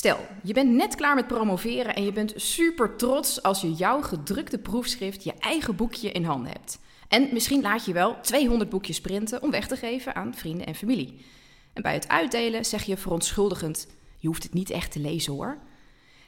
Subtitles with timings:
[0.00, 4.02] Stel, je bent net klaar met promoveren en je bent super trots als je jouw
[4.02, 6.78] gedrukte proefschrift, je eigen boekje in handen hebt.
[7.08, 10.74] En misschien laat je wel 200 boekjes printen om weg te geven aan vrienden en
[10.74, 11.24] familie.
[11.72, 13.86] En bij het uitdelen zeg je verontschuldigend:
[14.18, 15.58] Je hoeft het niet echt te lezen hoor.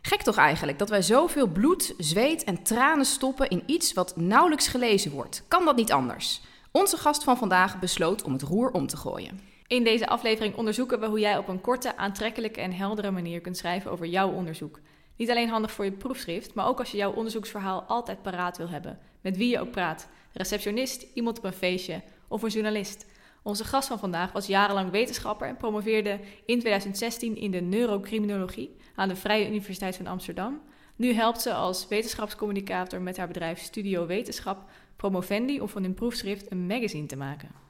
[0.03, 4.69] Gek toch eigenlijk dat wij zoveel bloed, zweet en tranen stoppen in iets wat nauwelijks
[4.69, 5.45] gelezen wordt?
[5.49, 6.41] Kan dat niet anders?
[6.71, 9.52] Onze gast van vandaag besloot om het roer om te gooien.
[9.67, 13.57] In deze aflevering onderzoeken we hoe jij op een korte, aantrekkelijke en heldere manier kunt
[13.57, 14.81] schrijven over jouw onderzoek.
[15.17, 18.69] Niet alleen handig voor je proefschrift, maar ook als je jouw onderzoeksverhaal altijd paraat wil
[18.69, 18.99] hebben.
[19.21, 20.09] Met wie je ook praat.
[20.33, 23.07] Receptionist, iemand op een feestje of een journalist.
[23.43, 29.09] Onze gast van vandaag was jarenlang wetenschapper en promoveerde in 2016 in de neurocriminologie aan
[29.09, 30.61] de Vrije Universiteit van Amsterdam.
[30.97, 36.51] Nu helpt ze als wetenschapscommunicator met haar bedrijf Studio Wetenschap promovendi om van hun proefschrift
[36.51, 37.62] een magazine te maken.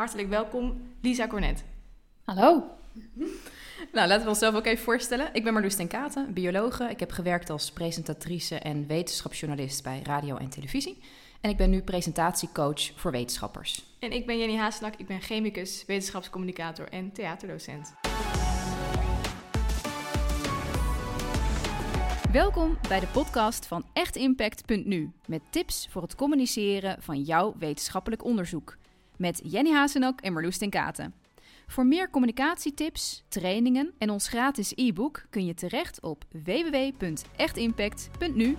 [0.00, 1.64] Hartelijk welkom, Lisa Cornet.
[2.24, 2.64] Hallo.
[3.92, 5.28] Nou, laten we onszelf ook even voorstellen.
[5.32, 6.84] Ik ben Marloes ten Katen, biologe.
[6.84, 11.02] Ik heb gewerkt als presentatrice en wetenschapsjournalist bij radio en televisie.
[11.40, 13.84] En ik ben nu presentatiecoach voor wetenschappers.
[13.98, 17.94] En ik ben Jenny Haasnak, ik ben chemicus, wetenschapscommunicator en theaterdocent.
[22.32, 28.78] Welkom bij de podcast van echtimpact.nu met tips voor het communiceren van jouw wetenschappelijk onderzoek.
[29.20, 31.14] Met Jenny Hazenak en Marloes ten Katen.
[31.66, 38.56] Voor meer communicatietips, trainingen en ons gratis e-book kun je terecht op www.echtimpact.nu.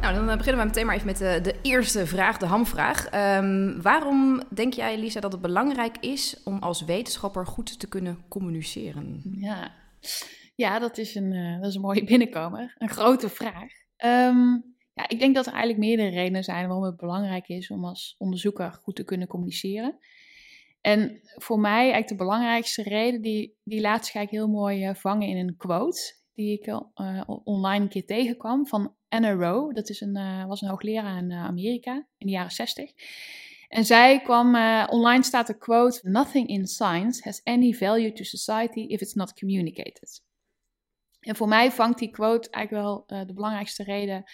[0.00, 3.36] Nou, dan beginnen we meteen maar even met de, de eerste vraag, de hamvraag.
[3.38, 8.18] Um, waarom denk jij, Lisa, dat het belangrijk is om als wetenschapper goed te kunnen
[8.28, 9.22] communiceren?
[9.24, 9.72] Ja,
[10.54, 12.74] ja dat, is een, uh, dat is een mooie binnenkomer.
[12.78, 13.72] Een grote vraag.
[14.04, 14.69] Um,
[15.08, 18.72] ik denk dat er eigenlijk meerdere redenen zijn waarom het belangrijk is om als onderzoeker
[18.72, 19.98] goed te kunnen communiceren.
[20.80, 24.94] En voor mij eigenlijk de belangrijkste reden, die, die laat zich eigenlijk heel mooi uh,
[24.94, 26.82] vangen in een quote die ik uh,
[27.44, 29.74] online een keer tegenkwam van Anna Rowe.
[29.74, 32.90] Dat is een, uh, was een hoogleraar in Amerika in de jaren 60.
[33.68, 34.46] En zij kwam,
[34.88, 39.38] online staat de quote: Nothing in science has any value to society if it's not
[39.38, 40.22] communicated.
[41.20, 44.24] En voor mij vangt die quote eigenlijk wel de belangrijkste reden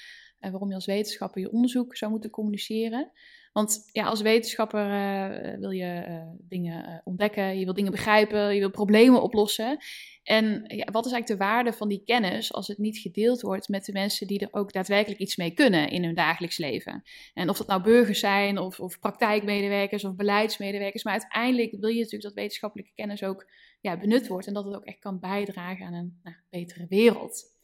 [0.46, 3.10] en waarom je als wetenschapper je onderzoek zou moeten communiceren.
[3.52, 8.54] Want ja, als wetenschapper uh, wil je uh, dingen uh, ontdekken, je wil dingen begrijpen,
[8.54, 9.78] je wil problemen oplossen.
[10.22, 13.68] En ja, wat is eigenlijk de waarde van die kennis als het niet gedeeld wordt
[13.68, 17.02] met de mensen die er ook daadwerkelijk iets mee kunnen in hun dagelijks leven?
[17.34, 21.04] En of dat nou burgers zijn, of, of praktijkmedewerkers, of beleidsmedewerkers.
[21.04, 24.74] Maar uiteindelijk wil je natuurlijk dat wetenschappelijke kennis ook ja, benut wordt en dat het
[24.74, 27.55] ook echt kan bijdragen aan een nou, betere wereld.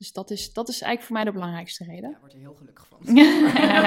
[0.00, 2.10] Dus dat is, dat is eigenlijk voor mij de belangrijkste reden.
[2.10, 2.98] Ja, wordt er heel gelukkig van.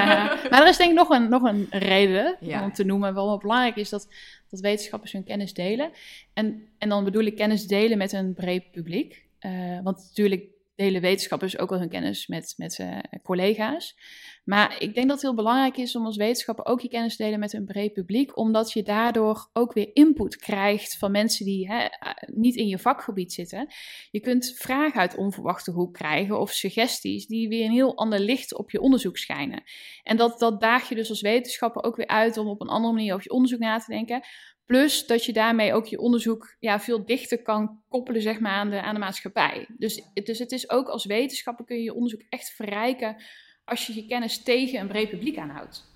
[0.50, 3.40] maar er is denk ik nog een, nog een reden om te noemen waarom het
[3.40, 4.08] belangrijk is dat,
[4.50, 5.90] dat wetenschappers hun kennis delen.
[6.32, 9.26] En, en dan bedoel ik kennis delen met een breed publiek.
[9.40, 13.96] Uh, want natuurlijk delen wetenschappers ook wel hun kennis met, met uh, collega's.
[14.44, 17.22] Maar ik denk dat het heel belangrijk is om als wetenschapper ook je kennis te
[17.22, 21.68] delen met een breed publiek, omdat je daardoor ook weer input krijgt van mensen die
[21.72, 21.86] hè,
[22.26, 23.72] niet in je vakgebied zitten.
[24.10, 28.54] Je kunt vragen uit onverwachte hoek krijgen of suggesties die weer een heel ander licht
[28.54, 29.62] op je onderzoek schijnen.
[30.02, 32.94] En dat, dat daag je dus als wetenschapper ook weer uit om op een andere
[32.94, 34.22] manier over je onderzoek na te denken.
[34.66, 38.70] Plus dat je daarmee ook je onderzoek ja, veel dichter kan koppelen zeg maar, aan,
[38.70, 39.66] de, aan de maatschappij.
[39.76, 43.22] Dus, dus het is ook als wetenschapper kun je je onderzoek echt verrijken
[43.64, 45.92] als je je kennis tegen een breed publiek aanhoudt.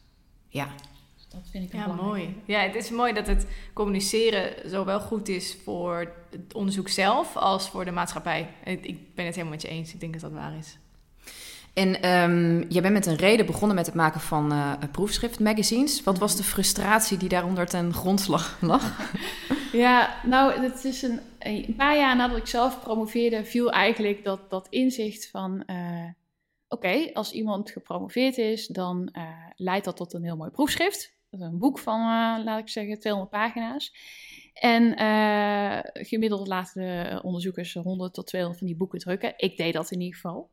[0.48, 0.74] Ja.
[1.16, 2.36] Dus dat vind ik ja, mooi.
[2.46, 7.68] Ja, het is mooi dat het communiceren zowel goed is voor het onderzoek zelf als
[7.68, 8.54] voor de maatschappij.
[8.64, 9.92] Ik ben het helemaal met je eens.
[9.92, 10.78] Ik denk dat dat waar is.
[11.78, 16.02] En um, je bent met een reden begonnen met het maken van uh, proefschriftmagazines.
[16.02, 19.12] Wat was de frustratie die daaronder ten grondslag lag?
[19.72, 24.50] ja, nou, het is een, een paar jaar nadat ik zelf promoveerde, viel eigenlijk dat,
[24.50, 25.62] dat inzicht van...
[25.66, 25.76] Uh,
[26.70, 29.22] Oké, als iemand gepromoveerd is, dan uh,
[29.56, 31.14] leidt dat tot een heel mooi proefschrift.
[31.30, 32.00] Dat is een boek van,
[32.44, 33.92] laat ik zeggen, 200 pagina's.
[34.60, 34.96] En
[35.92, 39.34] gemiddeld laten de onderzoekers 100 tot 200 van die boeken drukken.
[39.36, 40.50] Ik deed dat in ieder geval.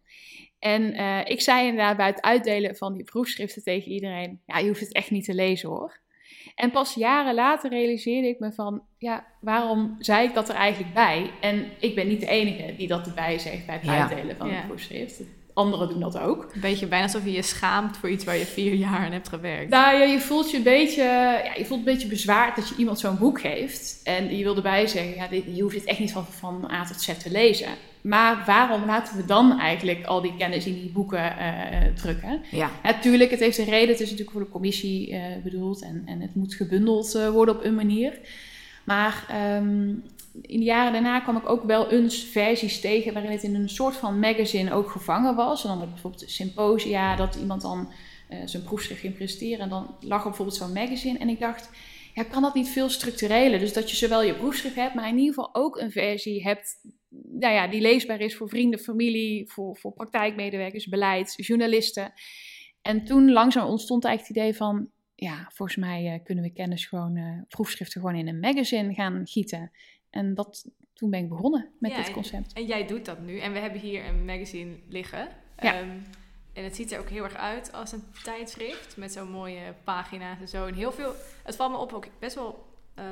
[0.59, 4.67] En uh, ik zei inderdaad bij het uitdelen van die proefschriften tegen iedereen: ja, je
[4.67, 6.03] hoeft het echt niet te lezen hoor.
[6.55, 10.93] En pas jaren later realiseerde ik me van, ja, waarom zei ik dat er eigenlijk
[10.93, 11.31] bij?
[11.41, 14.61] En ik ben niet de enige die dat erbij zegt bij het uitdelen van ja.
[14.61, 15.23] een proefschrift
[15.55, 16.49] anderen doen dat ook.
[16.53, 19.29] Een beetje bijna alsof je je schaamt voor iets waar je vier jaar aan hebt
[19.29, 19.69] gewerkt.
[19.69, 22.75] Nou ja, je voelt je een beetje, ja, je voelt een beetje bezwaard dat je
[22.75, 23.99] iemand zo'n boek geeft.
[24.03, 26.85] En je wil erbij zeggen, ja, dit, je hoeft het echt niet van, van A
[26.85, 27.69] tot Z te lezen.
[28.01, 32.41] Maar waarom laten we dan eigenlijk al die kennis in die boeken uh, drukken?
[32.51, 32.71] Ja.
[32.83, 33.89] Natuurlijk, het heeft een reden.
[33.89, 35.81] Het is natuurlijk voor de commissie uh, bedoeld.
[35.81, 38.19] En, en het moet gebundeld uh, worden op een manier.
[38.83, 39.93] Maar ehm,
[40.41, 43.69] in de jaren daarna kwam ik ook wel eens versies tegen waarin het in een
[43.69, 45.63] soort van magazine ook gevangen was.
[45.63, 47.91] En dan bijvoorbeeld symposia, dat iemand dan
[48.29, 49.59] uh, zijn proefschrift ging presenteren.
[49.59, 51.19] En dan lag er bijvoorbeeld zo'n magazine.
[51.19, 51.69] En ik dacht,
[52.13, 53.59] ja, kan dat niet veel structureler?
[53.59, 56.77] Dus dat je zowel je proefschrift hebt, maar in ieder geval ook een versie hebt
[57.23, 62.13] nou ja, die leesbaar is voor vrienden, familie, voor, voor praktijkmedewerkers, beleid, journalisten.
[62.81, 66.85] En toen langzaam ontstond eigenlijk het idee van, ja, volgens mij uh, kunnen we kennis
[66.85, 69.71] gewoon, uh, proefschriften gewoon in een magazine gaan gieten.
[70.15, 72.53] En dat, toen ben ik begonnen met Ja, dit en- concept.
[72.53, 73.39] En jij doet dat nu.
[73.39, 75.27] En we hebben hier een magazine liggen.
[75.61, 75.73] Ja.
[75.75, 75.89] Ehm,
[76.53, 78.97] en het ziet er ook heel erg uit als een tijdschrift.
[78.97, 80.65] Met zo'n mooie pagina's en zo.
[80.65, 81.13] En heel veel...
[81.43, 82.65] Het valt me op ook best wel...
[82.95, 83.07] ehm,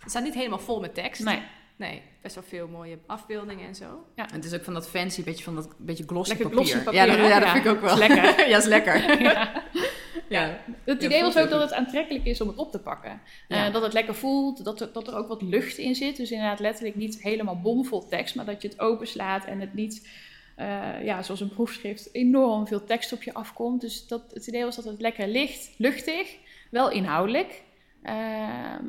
[0.00, 1.24] het staat niet helemaal vol met tekst.
[1.24, 1.42] Nee,
[1.76, 4.06] Nee, best wel veel mooie afbeeldingen en zo.
[4.14, 6.66] En het is ook van dat fancy, beetje van dat beetje glossy Lekker papier.
[6.66, 7.96] glossy papier, Ja, dat, ja, Ja, vind ik ook wel.
[7.98, 8.24] lekker.
[8.48, 9.20] ja, is lekker.
[9.22, 9.62] ja.
[10.32, 10.58] ja.
[10.84, 13.20] Het idee was ook dat het aantrekkelijk is om het op te pakken.
[13.48, 16.16] Eh, dat het lekker voelt, dat er, dat er ook wat lucht in zit.
[16.16, 20.08] Dus inderdaad letterlijk niet helemaal bomvol tekst, maar dat je het openslaat en het niet,
[20.56, 23.80] eh, ja, zoals een proefschrift, enorm veel tekst op je afkomt.
[23.80, 26.36] Dus dat, het idee was dat het lekker licht, luchtig,
[26.70, 27.62] wel inhoudelijk,
[28.02, 28.14] eh,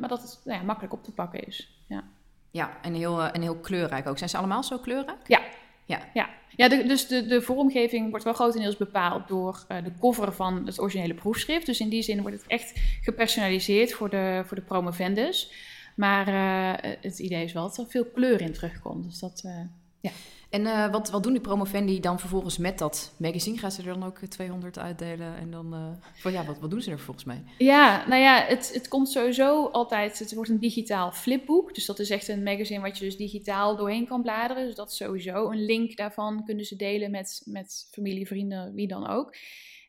[0.00, 1.82] maar dat het nou ja, makkelijk op te pakken is.
[1.88, 2.04] Ja.
[2.50, 4.18] Ja, en heel, en heel kleurrijk ook.
[4.18, 5.28] Zijn ze allemaal zo kleurrijk?
[5.28, 5.40] Ja.
[5.84, 6.10] Ja.
[6.14, 10.66] Ja, ja dus de, de vormgeving wordt wel grotendeels bepaald door eh, de cover van
[10.66, 11.66] het originele proefschrift.
[11.66, 15.52] Dus in die zin wordt het echt gepersonaliseerd voor de, voor de promovendus.
[15.96, 19.04] Maar eh, het idee is wel dat er veel kleur in terugkomt.
[19.04, 20.10] Dus dat, eh,
[20.54, 23.58] En eh, wat, wat doen die promovendi dan vervolgens met dat magazine?
[23.58, 25.36] Gaan ze er dan ook 200 uitdelen?
[25.36, 27.44] En dan, eh, van, ja, wat, wat doen ze er volgens mij?
[27.58, 30.18] Ja, nou ja, het, het komt sowieso altijd.
[30.18, 31.74] Het wordt een digitaal flipboek.
[31.74, 34.66] Dus dat is echt een magazine wat je dus digitaal doorheen kan bladeren.
[34.66, 38.88] Dus dat is sowieso een link daarvan kunnen ze delen met, met familie, vrienden, wie
[38.88, 39.36] dan ook.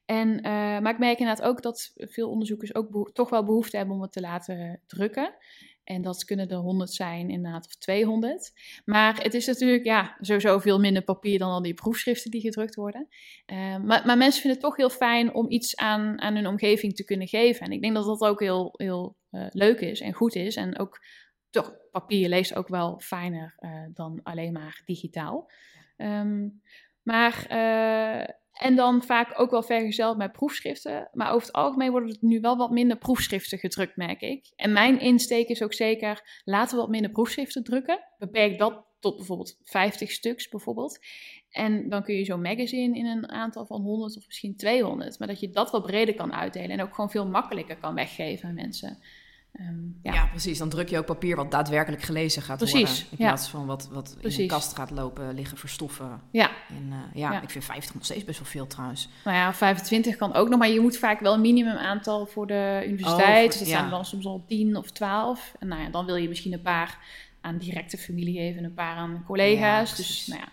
[0.06, 3.96] En, eh, maar ik merk inderdaad ook dat veel onderzoekers ook toch wel behoefte hebben
[3.96, 5.36] om het te laten drukken.
[5.86, 8.52] En dat kunnen er 100 zijn, inderdaad, of 200.
[8.86, 12.76] Maar het is natuurlijk ja, sowieso veel minder papier dan al die proefschriften die gedrukt
[12.76, 13.08] worden.
[13.46, 16.96] Eh, maar, maar mensen vinden het toch heel fijn om iets aan, aan hun omgeving
[16.96, 17.66] te kunnen geven.
[17.66, 20.56] En ik denk dat dat ook heel, heel eh, leuk is en goed is.
[20.56, 21.00] En ook
[21.50, 25.52] toch, papier leest ook wel fijner eh, dan alleen maar digitaal.
[25.98, 26.48] Ehm,
[27.02, 27.46] maar,
[28.56, 31.10] en dan vaak ook wel vergezeld met proefschriften.
[31.14, 34.52] Maar over het algemeen worden er nu wel wat minder proefschriften gedrukt, merk ik.
[34.56, 38.00] En mijn insteek is ook zeker, laten we wat minder proefschriften drukken.
[38.18, 41.00] Beperk dat tot bijvoorbeeld 50 stuks bijvoorbeeld.
[41.50, 45.20] En dan kun je zo'n magazine in een aantal van 100 of misschien 200.
[45.20, 48.50] Maar dat je dat wat breder kan uitdelen en ook gewoon veel makkelijker kan weggeven
[48.50, 49.00] aan mensen.
[49.58, 50.14] Ehm, Ja.
[50.14, 50.26] ja.
[50.26, 50.58] precies.
[50.58, 53.08] Dan druk je ook papier wat daadwerkelijk gelezen gaat Precies, worden.
[53.10, 53.28] In ja.
[53.28, 56.22] plaats van wat, wat in een kast gaat lopen, liggen, verstoffen.
[56.32, 57.42] ja, En eh, ja, Ja.
[57.42, 59.10] ik vind 50 nog steeds best wel veel trouwens.
[59.24, 62.48] nou ja, 25 kan ook nog, maar je moet vaak wel een minimum aantal voor
[62.48, 63.44] de universiteit.
[63.44, 65.54] Oh, dus dat zijn dan soms al 10 of 12.
[65.60, 66.98] En nou ja, dan wil je misschien een paar
[67.42, 69.96] aan directe familie geven en een paar aan collega's.
[69.96, 70.48] Dus nou ja,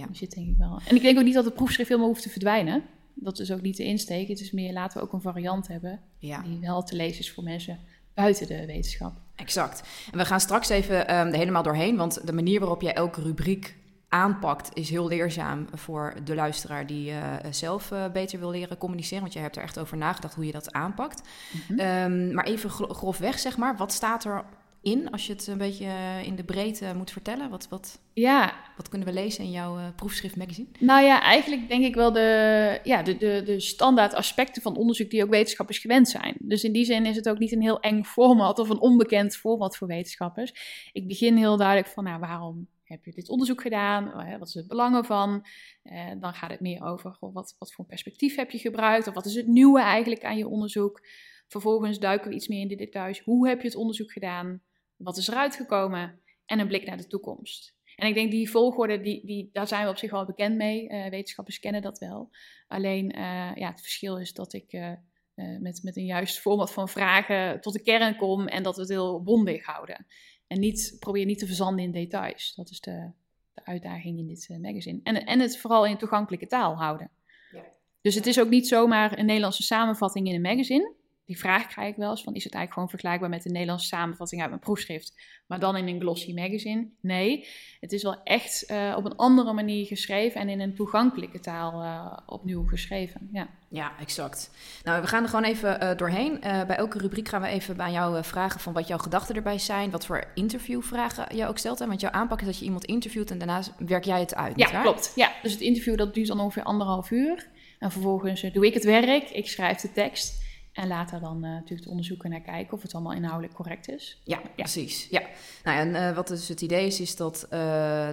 [0.00, 0.06] Ja.
[0.12, 0.80] zit denk ik wel.
[0.88, 2.82] En ik denk ook niet dat de proefschrift helemaal hoeft te verdwijnen.
[3.14, 4.28] Dat is ook niet de insteek.
[4.28, 7.44] Het is meer laten we ook een variant hebben die wel te lezen is voor
[7.44, 7.78] mensen
[8.22, 9.12] buiten de wetenschap.
[9.34, 9.82] exact.
[10.12, 13.76] En we gaan straks even er helemaal doorheen, want de manier waarop jij elke rubriek
[14.08, 17.20] aanpakt is heel leerzaam voor de luisteraar die eh,
[17.50, 19.20] zelf eh, beter wil leren communiceren.
[19.22, 21.22] Want jij hebt er echt over nagedacht hoe je dat aanpakt.
[21.68, 21.78] Mhm.
[21.78, 24.44] Ehm, maar even gro- grofweg, zeg maar, wat staat er
[24.82, 27.50] in als je het een beetje eh, in de breedte moet vertellen?
[27.50, 30.68] Wat, wat, Ja, wat kunnen we lezen in jouw eh, proefschrift magazine?
[30.80, 35.10] Nou ja, eigenlijk denk ik wel de, ja, de, de, de standaard aspecten van onderzoek
[35.10, 36.36] die ook wetenschappers gewend zijn.
[36.38, 39.36] Dus in die zin is het ook niet een heel eng format of een onbekend
[39.36, 40.52] format voor wetenschappers.
[40.92, 44.12] Ik begin heel duidelijk van, nou, waarom heb je dit onderzoek gedaan?
[44.12, 45.46] Eh, Wat is het belang ervan?
[45.82, 49.06] Eh, dan gaat het meer over, goh, wat, wat voor perspectief heb je gebruikt?
[49.06, 51.00] Of wat is het nieuwe eigenlijk aan je onderzoek?
[51.48, 53.20] Vervolgens duiken we iets meer in de details.
[53.20, 54.60] Hoe heb je het onderzoek gedaan?
[54.98, 56.20] Wat is eruit gekomen?
[56.46, 57.76] En een blik naar de toekomst.
[57.96, 60.88] En ik denk die volgorde, die, die, daar zijn we op zich wel bekend mee.
[60.88, 62.30] Eh, wetenschappers kennen dat wel.
[62.68, 64.92] Alleen eh, ja, het verschil is dat ik eh,
[65.34, 68.90] met, met een juist format van vragen tot de kern kom en dat we het
[68.90, 70.06] heel bondig houden.
[70.46, 72.54] En niet, probeer niet te verzanden in details.
[72.54, 73.10] Dat is de,
[73.54, 75.00] de uitdaging in dit magazine.
[75.02, 77.10] En, en het vooral in toegankelijke taal houden.
[77.52, 77.64] Ja.
[78.00, 80.94] Dus het is ook niet zomaar een Nederlandse samenvatting in een magazine.
[81.28, 83.86] Die vraag krijg ik wel eens van, is het eigenlijk gewoon vergelijkbaar met de Nederlandse
[83.86, 85.14] samenvatting uit mijn proefschrift,
[85.46, 86.86] maar dan in een glossy magazine?
[87.00, 87.46] Nee,
[87.80, 91.82] het is wel echt eh, op een andere manier geschreven en in een toegankelijke taal
[91.82, 93.28] eh, opnieuw geschreven.
[93.32, 93.48] Ja.
[93.68, 94.50] Ja, exact.
[94.84, 96.40] Nou, we gaan er gewoon even eh, doorheen.
[96.40, 99.90] Bij elke rubriek gaan we even bij jou vragen van wat jouw gedachten erbij zijn.
[99.90, 101.78] Wat voor interviewvragen je ook stelt.
[101.78, 101.86] Hè?
[101.86, 104.56] Want jouw aanpak is dat je iemand interviewt en daarna werk jij het uit.
[104.56, 104.82] Ja, niet waar?
[104.82, 105.12] klopt.
[105.14, 107.48] Ja, dus het interview dat duurt dan ongeveer anderhalf uur.
[107.78, 110.46] En vervolgens doe ik het werk, ik schrijf de tekst.
[110.78, 114.20] En laat daar dan natuurlijk de onderzoeker naar kijken of het allemaal inhoudelijk correct is.
[114.24, 115.08] Ja, precies.
[115.10, 115.22] Ja.
[115.64, 117.48] Nou, en wat dus het idee is, is dat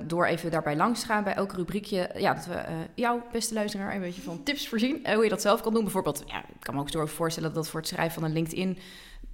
[0.08, 2.64] door even daarbij langs te gaan bij elk rubriekje, ja, dat we
[2.96, 5.14] jouw beste luisteraar een beetje van tips voorzien.
[5.14, 5.84] hoe je dat zelf kan doen.
[5.84, 8.78] Bijvoorbeeld, ja, ik kan me ook zo voorstellen dat voor het schrijven van een LinkedIn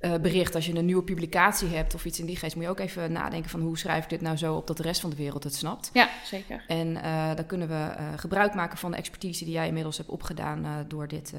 [0.02, 2.70] uh, bericht, als je een nieuwe publicatie hebt of iets in die geest, moet je
[2.70, 5.10] ook even nadenken van hoe schrijf ik dit nou zo op dat de rest van
[5.10, 5.90] de wereld het snapt.
[5.94, 6.64] Ja, zeker.
[6.68, 10.10] En uh, dan kunnen we uh, gebruik maken van de expertise die jij inmiddels hebt
[10.10, 11.34] opgedaan door dit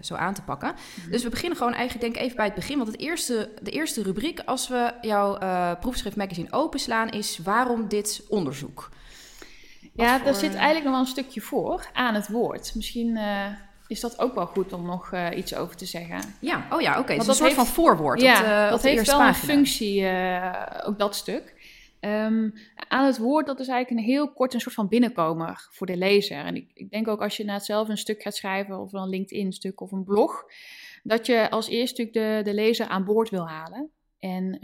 [0.00, 0.74] zo aan te pakken.
[1.00, 1.10] Mhm.
[1.10, 3.70] Dus we beginnen gewoon eigenlijk denk ik even bij het begin, want het eerste, de
[3.70, 5.38] eerste rubriek als we jouw
[5.76, 8.90] proefschrift magazine openslaan is waarom dit onderzoek?
[9.94, 12.72] ja, daar zit eigenlijk nog wel een stukje voor aan het woord.
[12.74, 13.18] Misschien
[13.86, 16.20] is dat ook wel goed om nog uh, iets over te zeggen.
[16.40, 17.00] Ja, oh ja, oké.
[17.00, 17.16] Okay.
[17.16, 18.20] Dus een soort heeft, van voorwoord.
[18.20, 19.28] Ja, op, uh, dat heeft wel pagina.
[19.28, 21.54] een functie, uh, ook dat stuk.
[22.00, 22.52] Um,
[22.88, 25.96] aan het woord, dat is eigenlijk een heel kort een soort van binnenkomer voor de
[25.96, 26.44] lezer.
[26.44, 29.08] En ik, ik denk ook als je na zelf een stuk gaat schrijven, of een
[29.08, 30.44] LinkedIn-stuk of een blog,
[31.02, 33.90] dat je als eerst natuurlijk de, de lezer aan boord wil halen.
[34.18, 34.58] En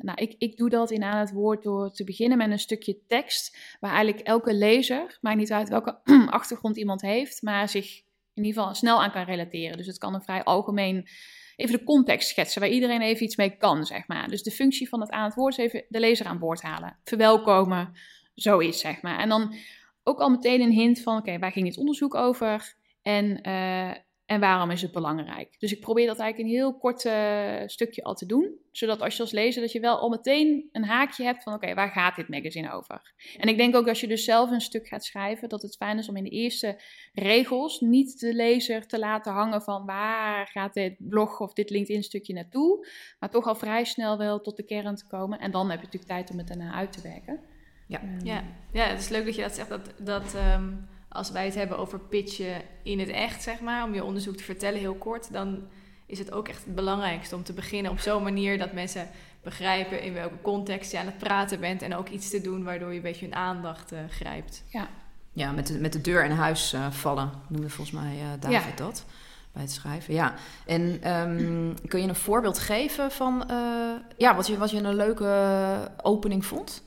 [0.00, 2.98] nou, ik, ik doe dat in aan het woord door te beginnen met een stukje
[3.06, 8.02] tekst, waar eigenlijk elke lezer, maakt niet uit welke achtergrond iemand heeft, maar zich
[8.34, 9.76] in ieder geval snel aan kan relateren.
[9.76, 11.08] Dus het kan een vrij algemeen,
[11.56, 14.28] even de context schetsen, waar iedereen even iets mee kan, zeg maar.
[14.28, 16.98] Dus de functie van het aan het woord is even de lezer aan boord halen,
[17.04, 17.92] verwelkomen,
[18.34, 19.18] zoiets, zeg maar.
[19.18, 19.54] En dan
[20.02, 22.74] ook al meteen een hint van, oké, waar ging dit onderzoek over?
[23.02, 23.92] En uh,
[24.26, 25.54] en waarom is het belangrijk?
[25.58, 28.60] Dus ik probeer dat eigenlijk een heel kort uh, stukje al te doen.
[28.70, 31.74] Zodat als je als lezer dat je wel al meteen een haakje hebt van oké,
[31.74, 33.12] waar gaat dit magazine over?
[33.38, 35.98] En ik denk ook als je dus zelf een stuk gaat schrijven, dat het fijn
[35.98, 36.80] is om in de eerste
[37.12, 42.02] regels niet de lezer te laten hangen van waar gaat dit blog of dit LinkedIn
[42.02, 42.86] stukje naartoe.
[43.18, 45.38] Maar toch al vrij snel wel tot de kern te komen.
[45.38, 47.40] En dan heb je natuurlijk tijd om het daarna uit te werken.
[47.88, 48.44] Ja, um, ja.
[48.72, 49.68] ja het is leuk dat je dat zegt.
[49.68, 53.94] Dat, dat um als wij het hebben over pitchen in het echt, zeg maar, om
[53.94, 55.62] je onderzoek te vertellen heel kort, dan
[56.06, 59.08] is het ook echt het belangrijkste om te beginnen op zo'n manier dat mensen
[59.42, 62.90] begrijpen in welke context je aan het praten bent en ook iets te doen waardoor
[62.90, 64.62] je een beetje hun aandacht uh, grijpt.
[64.68, 64.88] Ja,
[65.32, 68.78] ja met, de, met de deur in huis uh, vallen, noemde volgens mij uh, David
[68.78, 68.84] ja.
[68.84, 69.04] dat
[69.52, 70.14] bij het schrijven.
[70.14, 70.34] Ja,
[70.66, 73.44] en um, kun je een voorbeeld geven van
[74.16, 76.82] ja, wat, je, wat je een leuke opening vond?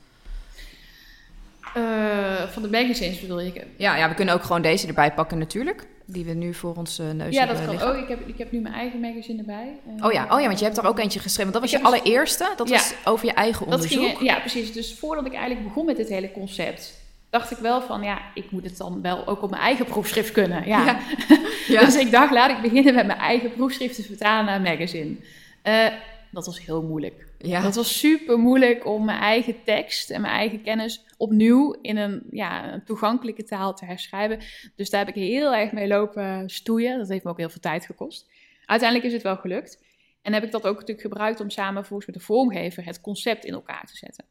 [1.76, 3.62] Uh, van de magazines bedoel je?
[3.76, 5.86] Ja, ja, we kunnen ook gewoon deze erbij pakken natuurlijk.
[6.04, 7.82] Die we nu voor ons uh, neus ja, dat kan.
[7.82, 9.78] Oh, ik heb, ik heb nu mijn eigen magazine erbij.
[9.96, 10.26] Uh, oh, ja.
[10.30, 11.52] oh ja, want je hebt er ook eentje geschreven.
[11.52, 12.52] Dat was je allereerste.
[12.56, 14.00] Dat was over je eigen onderzoek.
[14.00, 14.72] Ging, ja, precies.
[14.72, 16.94] Dus voordat ik eigenlijk begon met dit hele concept...
[17.30, 20.32] dacht ik wel van, ja, ik moet het dan wel ook op mijn eigen proefschrift
[20.32, 20.66] kunnen.
[20.66, 20.98] Ja.
[21.66, 21.80] ja.
[21.84, 25.14] dus ik dacht, laat ik beginnen met mijn eigen proefschrift te vertalen naar een magazine.
[26.30, 27.25] dat was heel moeilijk.
[27.38, 27.62] Ja.
[27.62, 32.22] Dat was super moeilijk om mijn eigen tekst en mijn eigen kennis opnieuw in een,
[32.30, 34.38] ja, een toegankelijke taal te herschrijven.
[34.76, 36.98] Dus daar heb ik heel erg mee lopen stoeien.
[36.98, 38.30] Dat heeft me ook heel veel tijd gekost.
[38.64, 39.84] Uiteindelijk is het wel gelukt.
[40.22, 43.44] En heb ik dat ook natuurlijk gebruikt om samen volgens met de vormgever het concept
[43.44, 44.24] in elkaar te zetten.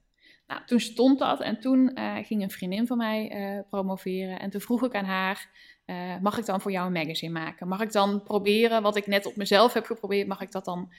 [0.48, 4.40] Nou, toen stond dat en toen uh, ging een vriendin van mij uh, promoveren.
[4.40, 5.50] En toen vroeg ik aan haar,
[5.86, 7.68] uh, mag ik dan voor jou een magazine maken?
[7.68, 10.92] Mag ik dan proberen wat ik net op mezelf heb geprobeerd, mag ik dat dan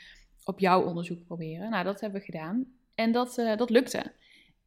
[0.46, 1.70] op jouw onderzoek proberen.
[1.70, 2.64] Nou, dat hebben we gedaan.
[2.94, 4.12] En dat, uh, dat lukte.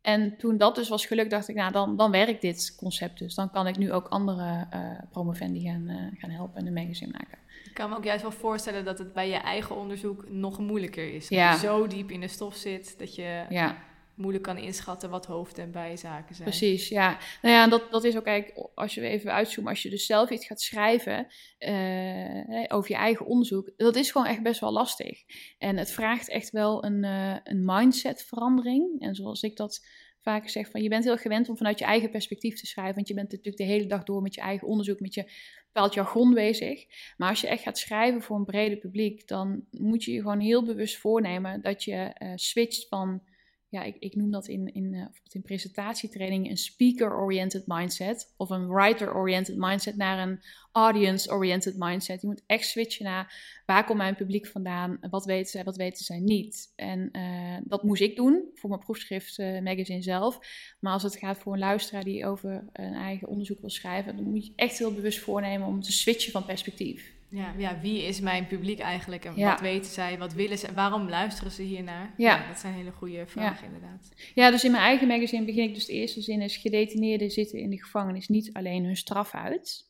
[0.01, 3.35] En toen dat dus was gelukt, dacht ik, nou, dan, dan werkt dit concept dus.
[3.35, 7.11] Dan kan ik nu ook andere uh, promovendi gaan, uh, gaan helpen en een magazine
[7.11, 7.37] maken.
[7.65, 11.13] Ik kan me ook juist wel voorstellen dat het bij je eigen onderzoek nog moeilijker
[11.13, 11.27] is.
[11.27, 13.45] Dat je zo diep in de stof zit, dat je...
[13.49, 13.87] Ja
[14.19, 16.49] moeilijk kan inschatten wat hoofd- en bijzaken zijn.
[16.49, 17.17] Precies, ja.
[17.41, 20.29] Nou ja, dat, dat is ook eigenlijk, als je even uitzoomen, als je dus zelf
[20.29, 21.27] iets gaat schrijven
[21.59, 25.23] uh, over je eigen onderzoek, dat is gewoon echt best wel lastig.
[25.57, 29.01] En het vraagt echt wel een, uh, een mindsetverandering.
[29.01, 29.87] En zoals ik dat
[30.21, 33.07] vaak zeg, van je bent heel gewend om vanuit je eigen perspectief te schrijven, want
[33.07, 35.31] je bent natuurlijk de hele dag door met je eigen onderzoek, met je
[35.65, 36.85] bepaald jargon bezig.
[37.17, 40.39] Maar als je echt gaat schrijven voor een brede publiek, dan moet je je gewoon
[40.39, 43.21] heel bewust voornemen dat je uh, switcht van
[43.69, 48.67] ja, ik, ik noem dat in, in, uh, in presentatietraining een speaker-oriented mindset of een
[48.67, 50.39] writer-oriented mindset naar een
[50.71, 52.21] audience-oriented mindset.
[52.21, 56.05] Je moet echt switchen naar waar komt mijn publiek vandaan, wat weten zij, wat weten
[56.05, 56.73] zij niet.
[56.75, 60.39] En uh, dat moest ik doen voor mijn proefschrift uh, magazine zelf.
[60.79, 64.25] Maar als het gaat voor een luisteraar die over een eigen onderzoek wil schrijven, dan
[64.25, 67.17] moet je echt heel bewust voornemen om te switchen van perspectief.
[67.31, 70.73] Ja, ja, wie is mijn publiek eigenlijk en wat weten zij, wat willen ze en
[70.73, 72.13] waarom luisteren ze hiernaar?
[72.17, 72.35] Ja.
[72.35, 74.09] ja dat zijn hele goede vragen inderdaad.
[74.33, 77.59] Ja, dus in mijn eigen magazine begin ik dus de eerste zin is gedetineerden zitten
[77.59, 79.87] in de gevangenis niet alleen hun straf uit.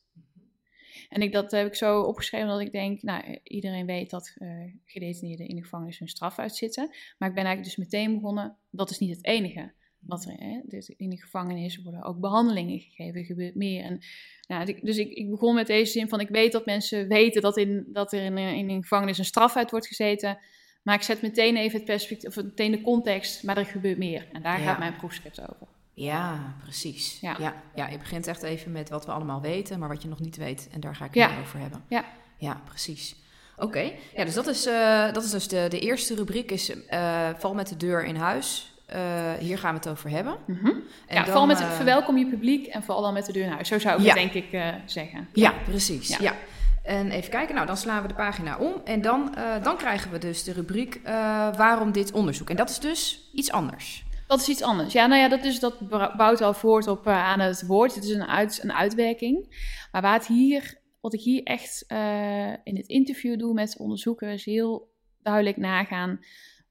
[1.08, 4.72] En ik, dat heb ik zo opgeschreven dat ik denk, nou, iedereen weet dat uh,
[4.84, 6.88] gedetineerden in de gevangenis hun straf uitzitten.
[7.18, 9.72] Maar ik ben eigenlijk dus meteen begonnen, dat is niet het enige.
[10.08, 13.84] Er, hè, dus in de gevangenis worden ook behandelingen gegeven, gebeurt meer.
[13.84, 14.00] En,
[14.48, 17.56] nou, dus ik, ik begon met deze zin van, ik weet dat mensen weten dat,
[17.56, 20.38] in, dat er in, in een gevangenis een straf uit wordt gezeten,
[20.82, 24.26] maar ik zet meteen even het perspectief, of meteen de context, maar er gebeurt meer.
[24.32, 24.64] En daar Ja.
[24.66, 25.66] gaat mijn proefschrift over.
[25.94, 27.18] Ja, precies.
[27.20, 27.36] Ja.
[27.38, 27.62] Ja.
[27.74, 30.36] Ja, je begint echt even met wat we allemaal weten, maar wat je nog niet
[30.36, 30.68] weet.
[30.72, 31.30] En daar ga ik Ja.
[31.30, 31.84] het over hebben.
[31.88, 32.04] Ja.
[32.38, 33.16] Ja, precies.
[33.56, 37.28] Oké, ja, dus dat is, eh, dat is dus de, de eerste rubriek, is eh,
[37.38, 38.69] val met de deur in huis.
[38.90, 40.36] Eh, hier gaan we het over hebben.
[40.46, 40.66] Mhm.
[40.66, 43.44] En ja, dan, val met, eh, verwelkom je publiek en val dan met de deur
[43.44, 43.68] naar huis.
[43.68, 44.14] Zo zou ik Ja.
[44.14, 45.28] het denk ik eh, zeggen.
[45.32, 46.08] Ja, precies.
[46.08, 46.16] Ja.
[46.20, 46.34] Ja.
[46.82, 48.72] En even kijken, nou dan slaan we de pagina om.
[48.84, 51.12] En dan, eh, dan krijgen we dus de rubriek eh,
[51.56, 52.50] waarom dit onderzoek.
[52.50, 54.04] En dat is dus iets anders.
[54.26, 54.92] Dat is iets anders.
[54.92, 57.94] Ja, nou ja, dat, is, dat bouwt al voort op eh, aan het woord.
[57.94, 59.58] Het is een, uit, een uitwerking.
[59.92, 64.44] Maar waar het hier, wat ik hier echt eh, in het interview doe met onderzoekers,
[64.44, 64.90] heel
[65.22, 66.18] duidelijk nagaan.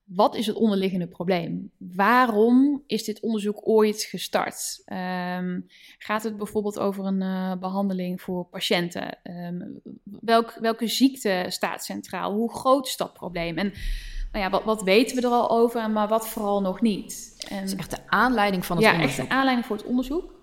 [0.10, 1.72] Wat is het onderliggende probleem?
[1.78, 4.82] Waarom is dit onderzoek ooit gestart?
[4.86, 5.60] Ehm,
[5.98, 9.20] gaat het bijvoorbeeld over een eh, behandeling voor patiënten?
[9.24, 9.62] Ehm,
[10.04, 12.34] welk, welke ziekte staat centraal?
[12.34, 13.58] Hoe groot is dat probleem?
[13.58, 13.74] En
[14.32, 17.44] nou ja, wat, wat weten we er al over, maar wat vooral nog niet?
[17.50, 19.18] En, Dat is echt de aanleiding van het ja, onderzoek.
[19.20, 20.34] echt de aanleiding voor het onderzoek.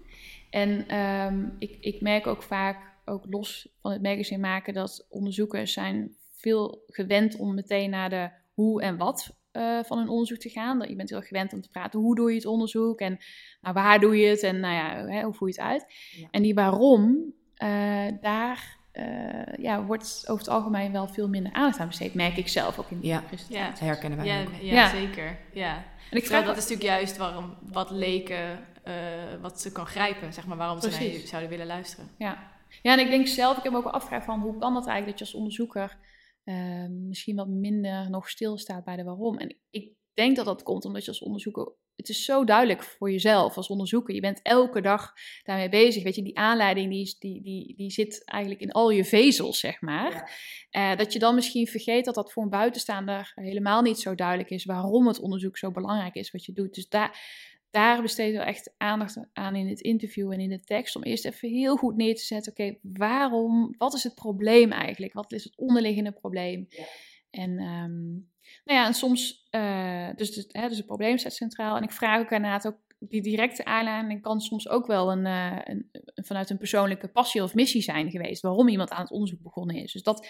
[0.50, 5.72] En ehm, ik, ik merk ook vaak, ook los van het magazine maken, dat onderzoekers
[5.72, 10.48] zijn veel gewend om meteen naar de hoe en wat eh, van hun onderzoek te
[10.48, 10.78] gaan.
[10.78, 13.18] Dat Je bent heel erg gewend om te praten, hoe doe je het onderzoek en
[13.60, 15.86] nou, waar doe je het en nou ja, hè, hoe voer je het uit.
[16.16, 16.28] Ja.
[16.30, 21.78] En die waarom, eh, daar eh, ja, wordt over het algemeen wel veel minder aandacht
[21.78, 23.20] aan besteed, merk ik zelf ook in de Ja.
[23.20, 23.56] presentatie.
[23.64, 23.70] Ja.
[23.70, 24.48] Dat herkennen wij Ja, ook.
[24.60, 24.88] ja, Ja.
[24.88, 25.38] zeker.
[25.52, 25.74] Ja.
[26.10, 28.94] En ik Terwijl vraag dat is natuurlijk juist waarom wat leken, eh,
[29.40, 31.28] wat ze kan grijpen, zeg maar, waarom ze naar je Precies.
[31.28, 32.08] zouden willen luisteren.
[32.18, 32.38] Ja.
[32.82, 34.86] ja, en ik denk zelf, ik heb me ook wel afgevraagd van hoe kan dat
[34.86, 35.96] eigenlijk dat je als onderzoeker
[36.46, 39.38] eh, misschien wat minder nog stilstaat bij de waarom.
[39.38, 43.10] En ik denk dat dat komt omdat je als onderzoeker, het is zo duidelijk voor
[43.10, 44.14] jezelf als onderzoeker.
[44.14, 45.12] Je bent elke dag
[45.42, 46.02] daarmee bezig.
[46.02, 49.58] Weet je, die aanleiding die, is- die, die, die zit eigenlijk in al je vezels,
[49.58, 50.32] zeg maar.
[50.70, 54.50] Eh, dat je dan misschien vergeet dat dat voor een buitenstaander helemaal niet zo duidelijk
[54.50, 56.74] is waarom het onderzoek zo belangrijk is wat je doet.
[56.74, 57.20] Dus daar,
[57.76, 60.96] daar besteden we echt aandacht aan in het interview en in de tekst.
[60.96, 65.12] Om eerst even heel goed neer te zetten: oké, waarom, wat is het probleem eigenlijk?
[65.12, 66.68] Wat is het onderliggende probleem?
[67.30, 68.10] En, ehm,
[68.64, 71.76] nou ja, en soms, eh, dus, het, hè, dus het probleem staat centraal.
[71.76, 75.58] En ik vraag ook inderdaad ook, die directe aanleiding kan soms ook wel een, eh,
[75.64, 78.42] een, vanuit een persoonlijke passie of missie zijn geweest.
[78.42, 79.92] Waarom iemand aan het onderzoek begonnen is.
[79.92, 80.26] Dus dat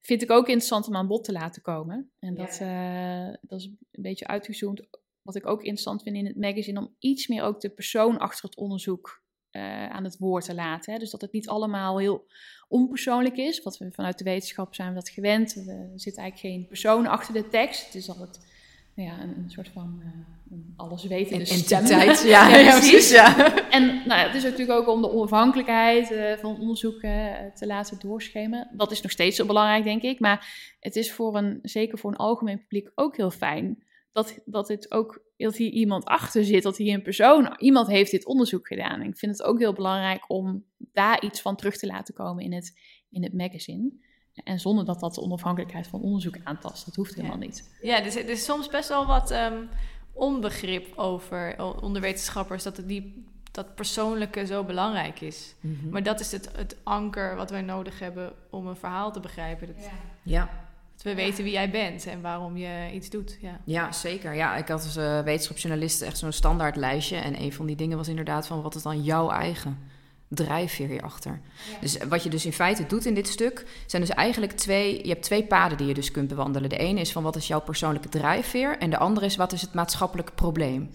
[0.00, 2.10] vind ik ook interessant om aan bod te laten komen.
[2.18, 4.88] En dat, eh, dat is een beetje uitgezoomd.
[5.22, 8.44] Wat ik ook interessant vind in het magazine, om iets meer ook de persoon achter
[8.44, 10.92] het onderzoek eh, aan het woord te laten.
[10.92, 10.98] Hè.
[10.98, 12.26] Dus dat het niet allemaal heel
[12.68, 13.62] onpersoonlijk is.
[13.62, 15.56] Wat we vanuit de wetenschap zijn we dat gewend.
[15.56, 17.84] Er zit eigenlijk geen persoon achter de tekst.
[17.84, 18.46] Het is altijd
[18.94, 21.78] nou ja, een, een soort van uh, alleswetende stem.
[21.78, 23.10] entiteit, ja, ja, precies.
[23.10, 23.54] Ja.
[23.70, 27.00] En nou, ja, het is natuurlijk ook om de onafhankelijkheid uh, van onderzoek
[27.54, 28.70] te laten doorschemen.
[28.72, 30.20] Dat is nog steeds zo belangrijk, denk ik.
[30.20, 34.68] Maar het is voor een, zeker voor een algemeen publiek ook heel fijn dat, dat,
[34.68, 38.66] het ook, dat hier iemand achter zit, dat hier een persoon, iemand heeft dit onderzoek
[38.66, 39.00] gedaan.
[39.00, 42.44] En ik vind het ook heel belangrijk om daar iets van terug te laten komen
[42.44, 43.92] in het, in het magazine.
[44.44, 46.84] En zonder dat dat de onafhankelijkheid van onderzoek aantast.
[46.84, 47.44] Dat hoeft helemaal ja.
[47.44, 47.78] niet.
[47.82, 49.68] Ja, er is, er is soms best wel wat um,
[50.12, 55.54] onbegrip over onder wetenschappers dat het die dat persoonlijke zo belangrijk is.
[55.60, 55.90] Mm -hmm.
[55.90, 59.66] Maar dat is het, het anker wat wij nodig hebben om een verhaal te begrijpen.
[59.66, 59.90] Dat, ja.
[60.22, 60.69] ja.
[61.02, 63.38] We weten wie jij bent en waarom je iets doet.
[63.40, 64.34] Ja, ja zeker.
[64.34, 67.16] Ja, ik had als uh, wetenschapsjournalist echt zo'n standaard lijstje.
[67.16, 69.78] En een van die dingen was inderdaad van wat is dan jouw eigen
[70.28, 71.40] drijfveer hierachter.
[71.70, 71.80] Ja.
[71.80, 75.08] Dus wat je dus in feite doet in dit stuk, zijn dus eigenlijk twee, je
[75.08, 76.68] hebt twee paden die je dus kunt bewandelen.
[76.68, 79.60] De ene is van wat is jouw persoonlijke drijfveer en de andere is wat is
[79.60, 80.90] het maatschappelijke probleem.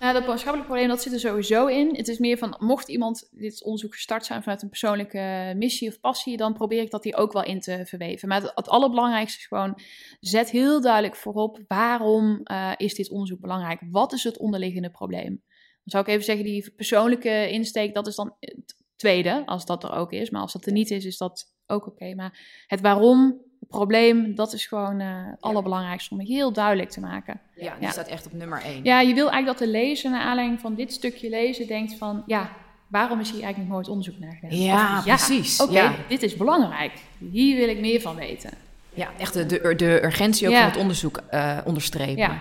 [0.00, 1.96] Nou, dat maatschappelijke probleem, dat zit er sowieso in.
[1.96, 6.00] Het is meer van, mocht iemand dit onderzoek gestart zijn vanuit een persoonlijke missie of
[6.00, 8.28] passie, dan probeer ik dat hier ook wel in te verweven.
[8.28, 9.80] Maar het, allerbelangrijkste is gewoon,
[10.20, 13.80] zet heel duidelijk voorop, waarom uh, is dit onderzoek belangrijk?
[13.90, 15.42] Wat is het onderliggende probleem?
[15.82, 19.84] Dan zou ik even zeggen, die persoonlijke insteek, dat is dan het tweede, als dat
[19.84, 20.30] er ook is.
[20.30, 22.14] Maar als dat er niet is, is dat ook oké.
[22.14, 27.00] Maar het waarom, het probleem, dat is gewoon uh, het allerbelangrijkste om heel duidelijk te
[27.00, 27.40] maken.
[27.54, 27.90] Ja, die ja.
[27.90, 28.84] staat echt op nummer één.
[28.84, 32.22] Ja, je wil eigenlijk dat de lezer, naar aanleiding van dit stukje lezen, denkt van,
[32.26, 32.50] ja,
[32.86, 34.58] waarom is hier eigenlijk nog nooit onderzoek naar gedaan?
[34.58, 35.60] Ja, of, ja precies.
[35.60, 35.94] Oké, okay, ja.
[36.08, 36.92] dit is belangrijk.
[37.30, 38.50] Hier wil ik meer van weten.
[38.94, 42.16] Ja, echt de, de, de urgentie ook van het onderzoek uh, onderstrepen.
[42.16, 42.40] Ja.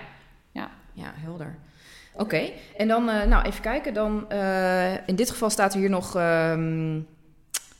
[0.51, 0.69] Ja.
[0.93, 1.56] ja, helder.
[2.13, 2.53] Oké, okay.
[2.77, 3.93] en dan, uh, nou even kijken.
[3.93, 4.32] Dan,
[5.06, 7.08] in dit geval staat er hier nog um,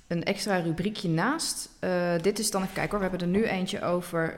[0.08, 1.70] een extra rubriekje naast.
[1.80, 4.36] Uh, dit is dan, even kijken hoor, we hebben er nu eentje over,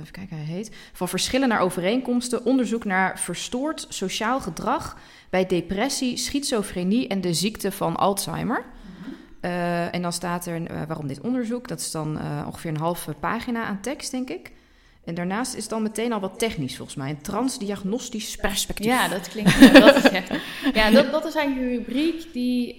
[0.00, 0.76] even kijken, hij heet.
[0.92, 4.96] Van verschillen naar overeenkomsten, onderzoek naar verstoord sociaal gedrag
[5.30, 8.64] bij depressie, schizofrenie en de ziekte van Alzheimer.
[9.40, 11.68] Uh, en dan staat er uh, waarom dit onderzoek.
[11.68, 14.52] Dat is dan uh, ongeveer een halve pagina aan tekst, denk ik.
[15.08, 17.10] En daarnaast is dan meteen al wat technisch volgens mij.
[17.10, 18.86] Een transdiagnostisch perspectief.
[18.86, 20.22] Ja, dat klinkt dat is, ja.
[20.74, 22.74] ja, dat, dat is eigenlijk een rubriek die,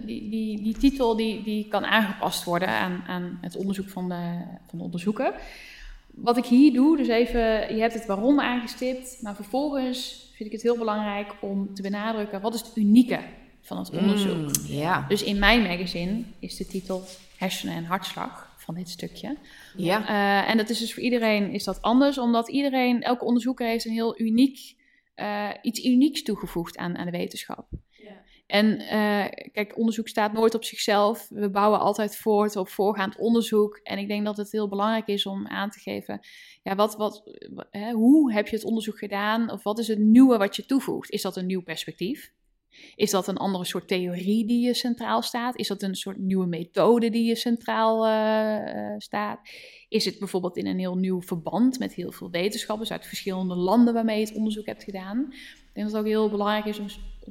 [0.00, 4.42] die, die, die titel die, die kan aangepast worden aan, aan het onderzoek van de,
[4.68, 5.34] van de onderzoeker.
[6.10, 10.52] Wat ik hier doe, dus even, je hebt het waarom aangestipt, maar vervolgens vind ik
[10.52, 13.20] het heel belangrijk om te benadrukken wat is het unieke
[13.62, 14.36] van het onderzoek.
[14.36, 15.04] Mm, ja.
[15.08, 17.04] Dus in mijn magazine is de titel
[17.36, 19.36] Hersenen en Hartslag van dit stukje.
[19.78, 20.00] Ja.
[20.02, 23.84] Uh, en dat is dus voor iedereen is dat anders, omdat iedereen, elke onderzoeker heeft
[23.84, 24.76] een heel uniek,
[25.16, 27.66] uh, iets unieks toegevoegd aan, aan de wetenschap.
[27.90, 28.22] Ja.
[28.46, 31.28] En uh, kijk, onderzoek staat nooit op zichzelf.
[31.30, 33.80] We bouwen altijd voort op voorgaand onderzoek.
[33.82, 36.20] En ik denk dat het heel belangrijk is om aan te geven,
[36.62, 37.22] ja, wat, wat,
[37.70, 39.50] hè, hoe heb je het onderzoek gedaan?
[39.50, 41.10] Of wat is het nieuwe wat je toevoegt?
[41.10, 42.32] Is dat een nieuw perspectief?
[42.96, 45.56] Is dat een andere soort theorie die je centraal staat?
[45.56, 49.40] Is dat een soort nieuwe methode die je centraal uh, staat?
[49.88, 53.94] Is het bijvoorbeeld in een heel nieuw verband met heel veel wetenschappers uit verschillende landen
[53.94, 55.26] waarmee je het onderzoek hebt gedaan?
[55.30, 56.86] Ik denk dat het ook heel belangrijk is om,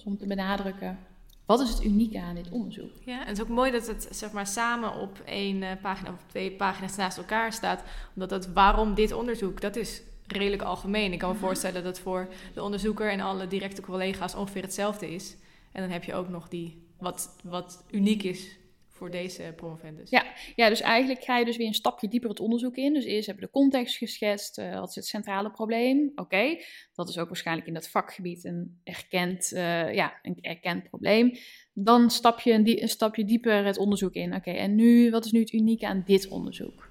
[0.05, 0.99] om te benadrukken.
[1.45, 2.91] Wat is het unieke aan dit onderzoek?
[3.05, 6.11] Ja, en het is ook mooi dat het zeg maar, samen op één uh, pagina
[6.11, 7.83] of twee pagina's naast elkaar staat.
[8.15, 11.13] Omdat het waarom dit onderzoek, dat is redelijk algemeen.
[11.13, 15.35] Ik kan me voorstellen dat voor de onderzoeker en alle directe collega's ongeveer hetzelfde is.
[15.71, 18.57] En dan heb je ook nog die wat, wat uniek is
[18.97, 20.09] voor deze promovendus.
[20.09, 22.93] Ja, ja, dus eigenlijk ga je dus weer een stapje dieper het onderzoek in.
[22.93, 24.57] Dus eerst hebben we de context geschetst.
[24.57, 26.11] Uh, wat is het centrale probleem?
[26.15, 26.57] Oké,
[26.93, 31.31] dat is ook waarschijnlijk in dat vakgebied een erkend, uh, ja, een erkend probleem.
[31.73, 34.35] Dan stap je een, een stapje dieper het onderzoek in.
[34.35, 36.89] Oké, en nu, wat is nu het unieke aan dit onderzoek?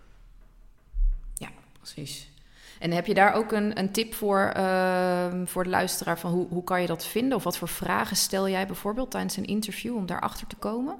[1.34, 2.30] Ja, precies.
[2.78, 6.48] En heb je daar ook een, een tip voor, uh, voor de luisteraar van hoe,
[6.48, 7.36] hoe kan je dat vinden?
[7.36, 10.98] Of wat voor vragen stel jij bijvoorbeeld tijdens een interview om daarachter te komen?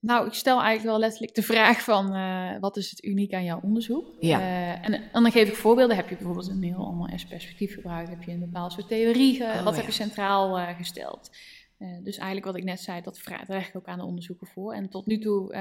[0.00, 3.44] Nou, ik stel eigenlijk wel letterlijk de vraag van uh, wat is het uniek aan
[3.44, 4.16] jouw onderzoek?
[4.20, 4.38] Ja.
[4.38, 5.96] Uh, en, en, dan geef ik voorbeelden.
[5.96, 8.10] Heb je bijvoorbeeld een heel ander perspectief gebruikt?
[8.10, 9.42] Heb je een bepaald soort theorie?
[9.42, 9.78] Oh, wat ja.
[9.80, 11.30] heb je centraal uh, gesteld?
[11.78, 14.72] dus eigenlijk wat ik net zei, dat vraag ik ook aan de onderzoeker voor.
[14.72, 15.54] En tot nu toe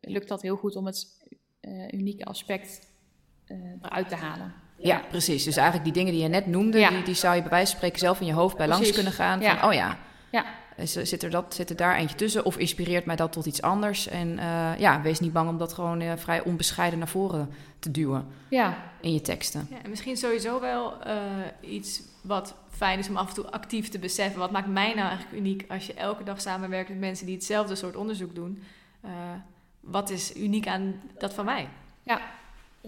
[0.00, 1.26] lukt dat heel goed om het
[1.90, 2.87] unieke aspect
[3.82, 4.52] eruit te halen.
[4.78, 5.44] Ja, precies.
[5.44, 6.90] Dus eigenlijk die dingen die je net noemde, ja.
[6.90, 8.82] die, die zou je bij wijze van spreken zelf in je hoofd bij precies.
[8.82, 9.42] langs kunnen gaan.
[9.42, 9.68] Van, ja.
[9.68, 9.98] oh ja,
[10.30, 10.44] ja.
[10.84, 12.44] Zit er, dat, zit er daar eentje tussen?
[12.44, 14.08] Of inspireert mij dat tot iets anders?
[14.08, 17.90] En uh, ja, wees niet bang om dat gewoon uh, vrij onbescheiden naar voren te
[17.90, 18.76] duwen ja.
[19.00, 19.66] in je teksten.
[19.70, 21.14] Ja, en misschien sowieso wel uh,
[21.60, 24.40] iets wat fijn is om af en toe actief te beseffen.
[24.40, 27.74] Wat maakt mij nou eigenlijk uniek als je elke dag samenwerkt met mensen die hetzelfde
[27.74, 28.62] soort onderzoek doen?
[29.80, 31.68] wat is uniek aan dat van mij?
[32.02, 32.20] Ja,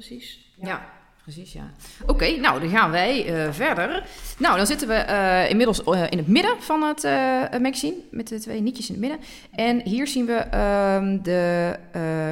[0.00, 0.52] precies.
[0.56, 0.68] ja.
[0.68, 1.70] ja precies, ja.
[2.02, 4.06] Oké, okay, nou, dan gaan wij uh, verder.
[4.38, 7.02] Nou, dan zitten we uh, inmiddels uh, in het midden van het
[7.60, 9.20] magazine, met de twee nietjes in het midden.
[9.50, 10.58] En hier zien we
[10.96, 11.78] um, de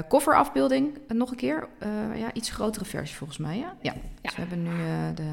[0.08, 1.68] coverafbeelding nog een keer.
[2.14, 3.76] ja, iets grotere versie volgens mij, ja?
[3.82, 4.00] Ja, ja.
[4.22, 4.70] Dus we hebben nu
[5.14, 5.28] de...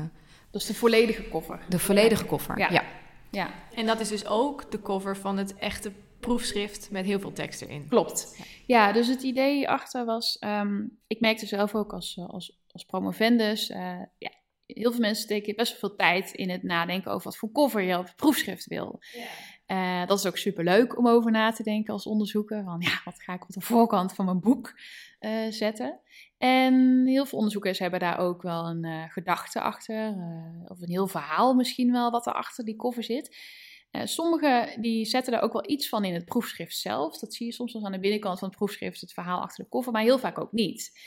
[0.52, 1.60] Dus de volledige cover.
[1.70, 2.70] De volledige cover, ja.
[2.72, 2.84] ja.
[3.30, 3.50] ja.
[3.76, 5.92] En dat is dus ook de cover van het echte
[6.26, 7.88] proefschrift met heel veel tekst erin.
[7.90, 8.40] Klopt.
[8.66, 13.70] Ja, dus het idee achter was, um, ik merkte zelf ook als, als als promovendus,
[13.70, 13.78] uh,
[14.18, 14.32] ja,
[14.66, 17.82] heel veel mensen steken best wel veel tijd in het nadenken over wat voor cover
[17.82, 19.00] je op het proefschrift wil.
[19.12, 20.02] Yeah.
[20.02, 22.64] Uh, dat is ook super leuk om over na te denken als onderzoeker.
[22.64, 24.80] Van ja, wat ga ik op de voorkant van mijn boek
[25.20, 26.00] uh, zetten?
[26.38, 30.16] En heel veel onderzoekers hebben daar ook wel een uh, gedachte achter,
[30.68, 33.38] of een heel verhaal misschien wel wat er achter die cover zit.
[34.04, 37.18] Sommigen die zetten daar ook wel iets van in het proefschrift zelf.
[37.18, 39.92] Dat zie je soms aan de binnenkant van het proefschrift, het verhaal achter de cover,
[39.92, 41.00] maar heel vaak ook niet.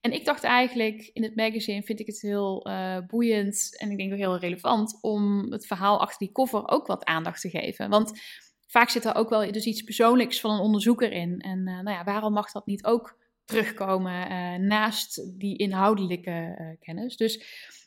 [0.00, 3.96] En ik dacht eigenlijk, in het magazine vind ik het heel uh, boeiend en ik
[3.96, 7.90] denk ook heel relevant om het verhaal achter die cover ook wat aandacht te geven.
[7.90, 8.20] Want
[8.66, 11.38] vaak zit er ook wel dus iets persoonlijks van een onderzoeker in.
[11.38, 17.16] En uh, nou ja, waarom mag dat niet ook terugkomen naast die inhoudelijke kennis?
[17.16, 17.42] Dus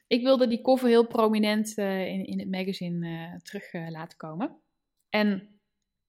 [0.07, 4.61] ik wilde die cover heel prominent in, in het magazine terug laten komen.
[5.09, 5.53] En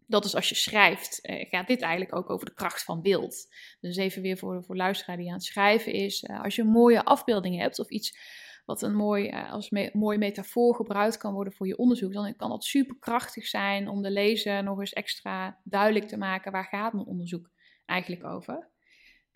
[0.07, 3.47] dat is als je schrijft, eh, gaat dit eigenlijk ook over de kracht van beeld.
[3.81, 6.23] Dus even weer voor, voor luisteraar die aan het schrijven is.
[6.23, 8.19] Eh, als je een mooie afbeelding hebt of iets
[8.65, 12.51] wat een mooi, uh, als mooie metafoor gebruikt kan worden voor je onderzoek, dan kan
[12.51, 16.93] dat super krachtig zijn om de lezer nog eens extra duidelijk te maken waar gaat
[16.93, 17.51] mijn onderzoek
[17.85, 18.71] eigenlijk over.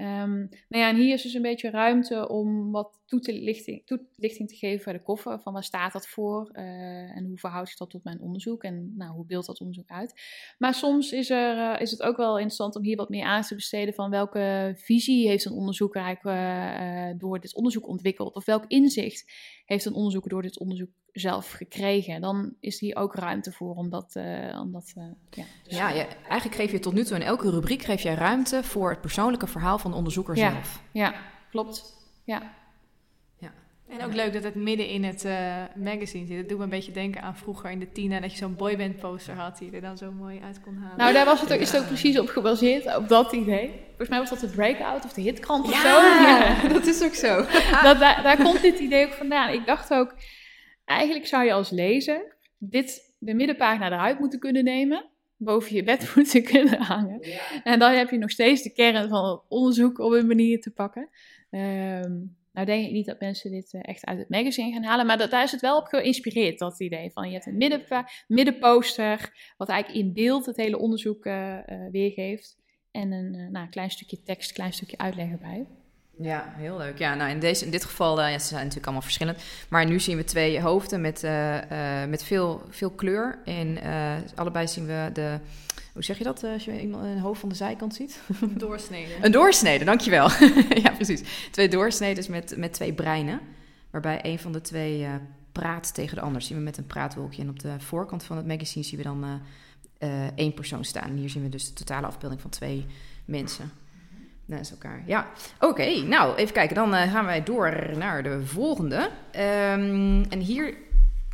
[0.00, 4.54] Um, nou ja, en hier is dus een beetje ruimte om wat toelichting, toelichting te
[4.54, 5.40] geven bij de koffer.
[5.40, 8.94] Van waar staat dat voor uh, en hoe verhoudt zich dat tot mijn onderzoek en
[8.96, 10.20] nou, hoe beeldt dat onderzoek uit.
[10.58, 13.42] Maar soms is, er, uh, is het ook wel interessant om hier wat meer aan
[13.42, 18.34] te besteden van welke visie heeft een onderzoeker eigenlijk uh, door dit onderzoek ontwikkeld.
[18.34, 19.32] Of welk inzicht
[19.64, 22.20] heeft een onderzoeker door dit onderzoek zelf gekregen.
[22.20, 24.14] Dan is hier ook ruimte voor om dat...
[24.16, 27.22] Uh, om dat uh, ja, dus ja, ja, eigenlijk geef je tot nu toe in
[27.22, 30.82] elke rubriek geef jij ruimte voor het persoonlijke verhaal van de onderzoeker ja, zelf.
[30.92, 31.14] Ja,
[31.50, 31.96] klopt.
[32.24, 32.56] Ja.
[33.88, 35.32] En ook leuk dat het midden in het uh,
[35.74, 36.36] magazine zit.
[36.36, 38.20] Het doet me een beetje denken aan vroeger in de Tina...
[38.20, 40.96] dat je zo'n boyband poster had die er dan zo mooi uit kon halen.
[40.96, 43.70] Nou, daar was het ook, is het ook precies op gebaseerd, op dat idee.
[43.86, 46.24] Volgens mij was dat de Breakout of de Hitkrant of ja, zo.
[46.24, 47.36] Ja, dat is ook zo.
[47.82, 49.52] dat, daar, daar komt dit idee ook vandaan.
[49.52, 50.14] Ik dacht ook,
[50.88, 55.04] eigenlijk zou je als lezer dit, de middenpagina eruit moeten kunnen nemen
[55.38, 57.20] boven je bed moeten kunnen hangen.
[57.62, 60.70] En dan heb je nog steeds de kern van het onderzoek op een manier te
[60.70, 61.08] pakken.
[61.50, 65.06] Um, nou denk ik niet dat mensen dit uh, echt uit het magazine gaan halen,
[65.06, 68.06] maar dat, daar is het wel op geïnspireerd, dat idee van je hebt een midden,
[68.26, 72.56] middenposter, wat eigenlijk in beeld het hele onderzoek uh, uh, weergeeft.
[72.90, 75.66] En een nou, klein stukje tekst, klein stukje uitleg erbij.
[76.20, 76.98] Ja, heel leuk.
[76.98, 79.38] Ja, nou in, deze, in dit geval, ja, ze zijn natuurlijk allemaal verschillend.
[79.68, 81.22] Maar nu zien we twee hoofden met,
[82.08, 83.38] met veel, veel kleur.
[83.44, 83.78] En
[84.34, 85.38] allebei zien we de
[85.98, 88.20] hoe zeg je dat eh, als je iemand een hoofd van de zijkant ziet?
[88.40, 89.12] Een doorsnede.
[89.22, 90.30] een doorsnede, dankjewel.
[90.82, 91.48] ja, precies.
[91.50, 93.40] Twee doorsneden met, met twee breinen.
[93.90, 95.14] Waarbij een van de twee uh,
[95.52, 96.42] praat tegen de ander.
[96.42, 97.42] Zien we met een praatwolkje.
[97.42, 99.40] En op de voorkant van het magazine zien we dan
[99.98, 101.08] uh, één persoon staan.
[101.08, 102.86] En hier zien we dus de totale afbeelding van twee
[103.24, 103.70] mensen.
[104.48, 105.02] Naast elkaar.
[105.06, 105.26] Ja,
[105.60, 106.02] oké.
[106.02, 106.76] nou, even kijken.
[106.76, 108.96] Dan gaan wij door naar de volgende.
[108.96, 110.74] Um, en hier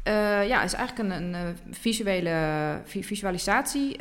[0.08, 3.96] uh, ja, is eigenlijk een, een, een visuele visualisatie.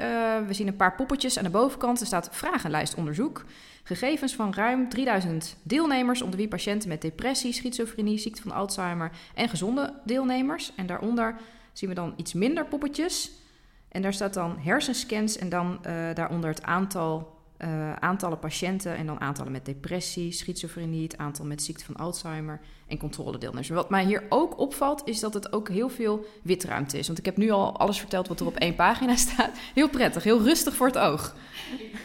[0.47, 1.99] We zien een paar poppetjes aan de bovenkant.
[1.99, 3.45] Er staat vragenlijstonderzoek.
[3.83, 9.49] Gegevens van ruim 3000 deelnemers, onder wie patiënten met depressie, schizofrenie, ziekte van Alzheimer en
[9.49, 10.71] gezonde deelnemers.
[10.75, 11.35] En daaronder
[11.73, 13.31] zien we dan iets minder poppetjes.
[13.89, 15.79] En daar staat dan hersenscans en dan
[16.13, 21.63] daaronder het aantal uh, aantallen patiënten en dan aantallen met depressie, schizofrenie, het aantal met
[21.63, 23.69] ziekte van Alzheimer en controledeelnemers.
[23.69, 27.07] Wat mij hier ook opvalt, is dat het ook heel veel witruimte is.
[27.07, 29.57] Want ik heb nu al alles verteld wat er op één pagina staat.
[29.73, 31.35] Heel prettig, heel rustig voor het oog.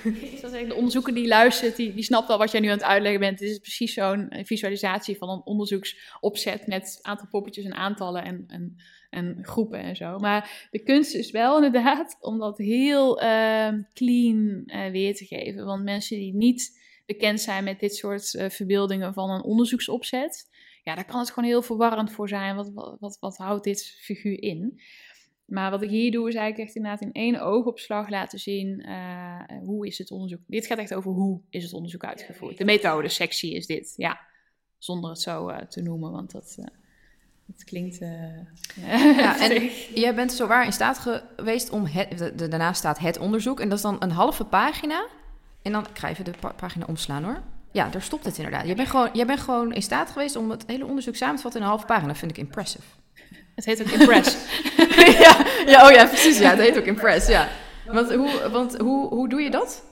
[0.03, 3.39] de onderzoeker die luistert, die, die snapt al wat jij nu aan het uitleggen bent.
[3.39, 8.77] Dit is precies zo'n visualisatie van een onderzoeksopzet met aantal poppetjes en aantallen en, en
[9.11, 10.19] en groepen en zo.
[10.19, 15.65] Maar de kunst is wel inderdaad om dat heel uh, clean uh, weer te geven.
[15.65, 20.49] Want mensen die niet bekend zijn met dit soort uh, verbeeldingen van een onderzoeksopzet,
[20.85, 22.57] ja, daar kan het gewoon heel verwarrend voor zijn.
[22.57, 24.81] Wat, wat, wat, houdt dit figuur in?
[25.45, 29.43] Maar wat ik hier doe, is eigenlijk echt inderdaad in één oogopslag laten zien uh,
[29.65, 30.41] hoe is het onderzoek.
[30.47, 32.59] Dit gaat echt over hoe is het onderzoek uitgevoerd.
[32.59, 34.27] De methode sectie is dit, ja.
[34.79, 36.59] Zonder het zo te noemen, want dat,
[37.53, 38.01] het klinkt.
[38.01, 38.09] Uh,
[39.17, 41.87] ja, en jij bent zo waar in staat geweest om.
[41.87, 43.61] Het, de, daarnaast staat het onderzoek.
[43.61, 45.07] En dat is dan een halve pagina.
[45.63, 47.43] En dan ga even de pagina omslaan hoor.
[47.73, 48.67] Ja, daar stopt het inderdaad.
[48.67, 51.43] Jij bent, gewoon, jij bent gewoon in staat geweest om het hele onderzoek samen te
[51.43, 52.09] vatten in een halve pagina.
[52.09, 52.85] Dat vind ik impressive.
[53.59, 54.37] Het heet ook Impress.
[55.25, 56.39] ja, ja, oh ja, precies.
[56.39, 57.29] Ja, het heet ook Impress.
[57.29, 57.49] Ja.
[57.87, 59.85] Want, hoe, want hoe, hoe doe je dat?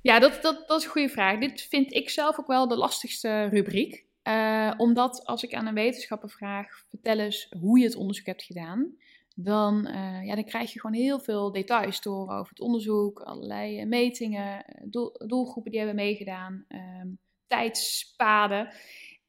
[0.00, 1.38] Ja, dat, dat, dat is een goede vraag.
[1.38, 4.04] Dit vind ik zelf ook wel de lastigste rubriek.
[4.28, 8.42] Uh, omdat als ik aan een wetenschapper vraag, vertel eens hoe je het onderzoek hebt
[8.42, 8.94] gedaan,
[9.34, 13.78] dan, uh, ja, dan krijg je gewoon heel veel details door over het onderzoek, allerlei
[13.78, 18.74] eh, metingen, doel, doelgroepen die hebben meegedaan, um, tijdspaden.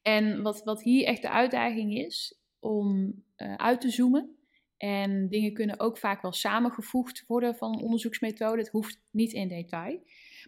[0.02, 3.14] En wat, wat hier echt de uitdaging is, om
[3.56, 4.36] uit te zoomen.
[4.76, 8.58] En dingen kunnen ook vaak wel samengevoegd worden van een onderzoeksmethode.
[8.58, 10.00] Het hoeft niet in detail.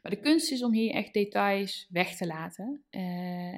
[0.04, 3.00] Maar de kunst is om hier echt details weg te laten uh,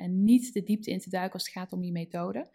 [0.03, 2.51] en niet de diepte in te duiken als het gaat om die methode.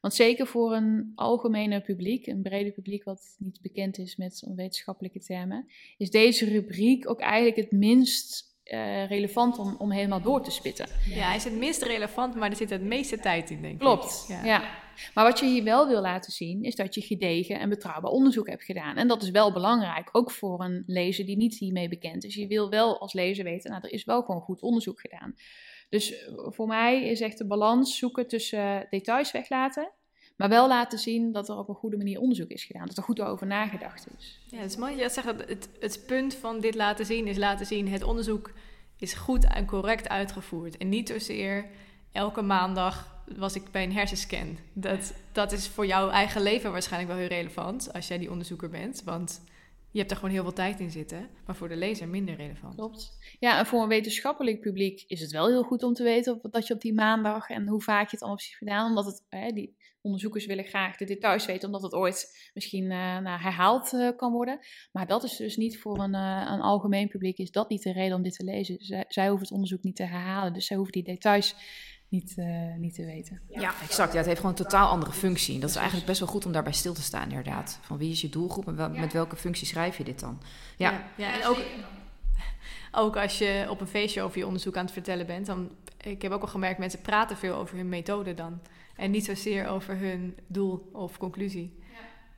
[0.00, 5.18] Want zeker voor een algemene publiek, een breder publiek wat niet bekend is met wetenschappelijke
[5.18, 10.50] termen, is deze rubriek ook eigenlijk het minst uh, relevant om, om helemaal door te
[10.50, 10.86] spitten.
[11.08, 13.78] Ja, hij is het minst relevant, maar er zit het meeste tijd in, denk ik.
[13.78, 14.44] Klopt, ja.
[14.44, 14.81] ja.
[15.14, 18.48] Maar wat je hier wel wil laten zien, is dat je gedegen en betrouwbaar onderzoek
[18.48, 18.96] hebt gedaan.
[18.96, 22.34] En dat is wel belangrijk, ook voor een lezer die niet hiermee bekend is.
[22.34, 25.34] Je wil wel als lezer weten, nou, er is wel gewoon goed onderzoek gedaan.
[25.88, 29.92] Dus eh, voor mij is echt de balans zoeken tussen details weglaten
[30.36, 32.86] maar wel laten zien dat er op een goede manier onderzoek is gedaan.
[32.86, 34.40] Dat er goed over nagedacht is.
[34.46, 37.36] Ja, het is mooi dat je dat het, het punt van dit laten zien is
[37.36, 37.88] laten zien...
[37.88, 38.52] het onderzoek
[38.96, 40.76] is goed en correct uitgevoerd.
[40.76, 41.66] En niet zozeer
[42.12, 44.58] elke maandag was ik bij een hersenscan.
[44.72, 47.92] Dat, dat is voor jouw eigen leven waarschijnlijk wel heel relevant...
[47.92, 49.42] als jij die onderzoeker bent, want...
[49.90, 52.74] Je hebt er gewoon heel veel tijd in zitten, maar voor de lezer minder relevant.
[52.74, 53.18] Klopt.
[53.38, 56.66] Ja, en voor een wetenschappelijk publiek is het wel heel goed om te weten dat
[56.66, 58.88] je op die maandag en hoe vaak je het allemaal hebt gedaan.
[58.88, 63.18] Omdat het, hè, die, onderzoekers willen graag de details weten, omdat het ooit misschien uh,
[63.18, 64.58] nou, herhaald uh, kan worden.
[64.92, 67.92] Maar dat is dus niet voor een, uh, een algemeen publiek, is dat niet de
[67.92, 68.76] reden om dit te lezen.
[69.08, 71.54] Zij, hoeven het onderzoek niet te herhalen, dus zij hoeven die details
[72.12, 73.40] niet, uh, niet te weten.
[73.48, 74.12] Ja, exact.
[74.12, 75.58] Ja, het heeft gewoon een totaal andere functie.
[75.58, 77.78] Dat is eigenlijk best wel goed om daarbij stil te staan, inderdaad.
[77.82, 80.40] Van wie is je doelgroep en wel, met welke functie schrijf je dit dan?
[80.76, 81.58] Ja, ja, en ook,
[82.92, 85.70] ook als je op een feestje over je onderzoek aan het vertellen bent, dan,
[86.00, 88.60] ik heb ook al gemerkt, mensen praten veel over hun methode dan.
[88.96, 91.78] En niet zozeer over hun doel of conclusie.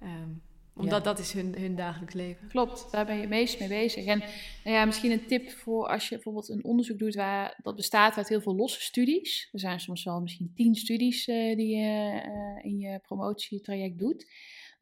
[0.01, 0.07] Ja.
[0.07, 0.43] Um,
[0.77, 2.49] omdat dat is hun, hun dagelijks leven.
[2.49, 4.05] Klopt, daar ben je meest mee bezig.
[4.05, 4.19] En
[4.65, 8.17] nou ja, misschien een tip voor als je bijvoorbeeld een onderzoek doet waar dat bestaat
[8.17, 9.49] uit heel veel losse studies.
[9.53, 14.27] Er zijn soms wel misschien tien studies uh, die je uh, in je promotietraject doet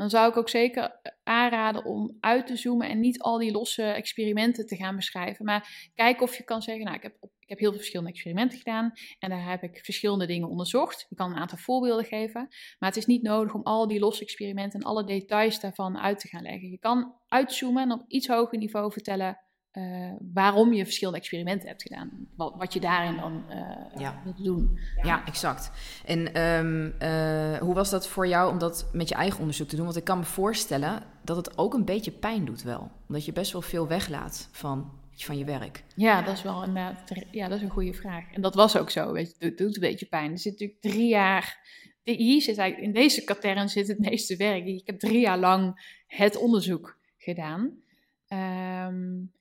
[0.02, 3.82] dan zou ik ook zeker aanraden om uit te zoomen en niet al die losse
[3.82, 5.44] experimenten te gaan beschrijven.
[5.44, 8.58] Maar kijk of je kan zeggen, nou, ik heb, ik heb heel veel verschillende experimenten
[8.58, 11.06] gedaan en daar heb ik verschillende dingen onderzocht.
[11.08, 12.46] Je kan een aantal voorbeelden geven,
[12.78, 16.18] maar het is niet nodig om al die losse experimenten en alle details daarvan uit
[16.18, 16.70] te gaan leggen.
[16.70, 19.38] Je kan uitzoomen en op iets hoger niveau vertellen
[19.72, 22.28] uh, waarom je verschillende experimenten hebt gedaan.
[22.36, 24.20] Wat, wat je daarin dan uh, ja.
[24.24, 24.78] wilt doen.
[25.02, 25.70] Ja, exact.
[26.04, 29.76] En um, uh, hoe was dat voor jou om dat met je eigen onderzoek te
[29.76, 29.84] doen?
[29.84, 32.90] Want ik kan me voorstellen dat het ook een beetje pijn doet wel.
[33.08, 35.84] Omdat je best wel veel weglaat van, van je werk.
[35.96, 36.96] Ja, dat is wel een,
[37.30, 38.32] ja, dat is een goede vraag.
[38.32, 39.12] En dat was ook zo.
[39.12, 40.30] Weet je, het doet een beetje pijn.
[40.30, 41.60] Er zit natuurlijk drie jaar...
[42.02, 44.64] Hier zit eigenlijk, in deze katern zit het meeste werk.
[44.64, 47.80] Ik heb drie jaar lang het onderzoek gedaan.
[48.28, 49.32] Um,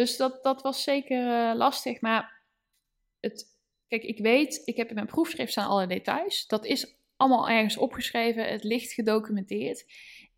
[0.00, 2.00] dus dat, dat was zeker uh, lastig.
[2.00, 2.42] Maar
[3.20, 3.46] het,
[3.88, 6.46] kijk, ik weet, ik heb in mijn proefschrift staan alle details.
[6.46, 8.48] Dat is allemaal ergens opgeschreven.
[8.48, 9.86] Het ligt gedocumenteerd.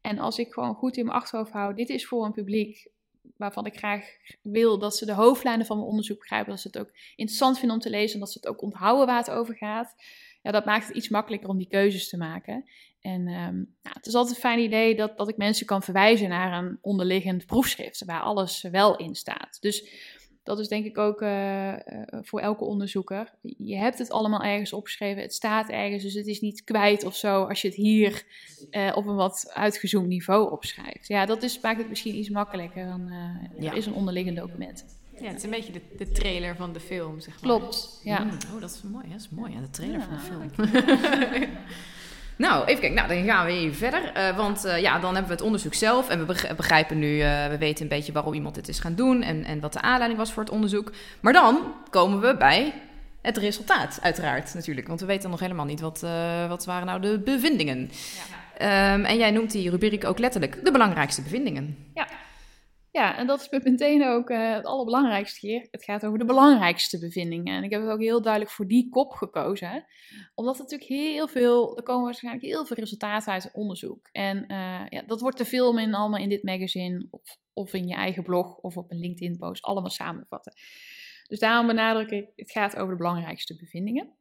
[0.01, 2.91] En als ik gewoon goed in mijn achterhoofd hou, dit is voor een publiek
[3.37, 4.07] waarvan ik graag
[4.43, 7.77] wil dat ze de hoofdlijnen van mijn onderzoek begrijpen, dat ze het ook interessant vinden
[7.77, 9.95] om te lezen en dat ze het ook onthouden waar het over gaat.
[10.43, 12.65] Ja, dat maakt het iets makkelijker om die keuzes te maken.
[13.03, 16.29] En um, nou, het is altijd een fijn idee dat, dat ik mensen kan verwijzen
[16.29, 19.57] naar een onderliggend proefschrift waar alles wel in staat.
[19.61, 19.85] Dus
[20.43, 21.75] dat is denk ik ook uh,
[22.09, 23.35] voor elke onderzoeker.
[23.59, 27.17] Je hebt het allemaal ergens opgeschreven, het staat ergens, dus het is niet kwijt of
[27.17, 28.25] zo als je het hier
[28.71, 31.09] uh, op een wat uitgezoomd niveau opschrijft.
[31.09, 33.09] Ja, dat is, maakt het misschien iets makkelijker dan
[33.61, 34.85] uh, er is een onderliggend document.
[35.21, 37.59] Ja, het is een beetje de, de trailer van de film, zeg maar.
[37.59, 38.25] Klopt, ja.
[38.25, 40.07] Mm, oh, dat is mooi, dat is mooi, ja, de trailer ja.
[40.07, 41.49] van de film.
[42.43, 42.95] Nou, even kijken.
[42.95, 44.13] Nou, dan gaan we even verder.
[44.17, 46.09] Uh, want uh, ja, dan hebben we het onderzoek zelf.
[46.09, 49.23] En we begrijpen nu, uh, we weten een beetje waarom iemand dit is gaan doen.
[49.23, 50.93] En, en wat de aanleiding was voor het onderzoek.
[51.21, 52.75] Maar dan komen we bij
[53.21, 54.87] het resultaat, uiteraard natuurlijk.
[54.87, 56.05] Want we weten nog helemaal niet wat,
[56.49, 57.91] wat waren nou de bevindingen.
[58.59, 58.95] Ja.
[58.95, 61.77] Um, en jij noemt die rubriek ook letterlijk de belangrijkste bevindingen.
[61.95, 62.07] Ja.
[62.93, 65.69] Ja, en dat is meteen ook uh, het allerbelangrijkste hier.
[65.71, 67.57] Het gaat over de belangrijkste bevindingen.
[67.57, 69.85] En ik heb het ook heel duidelijk voor die kop gekozen.
[70.35, 74.09] Omdat er natuurlijk heel veel, er komen waarschijnlijk heel veel resultaten uit het onderzoek.
[74.13, 77.09] En uh, ja, dat wordt te veel in allemaal in dit magazine
[77.53, 80.53] of, in je eigen blog of op een LinkedIn post allemaal samenvatten.
[81.29, 84.17] Dus daarom benadruk ik, het gaat over de belangrijkste bevindingen.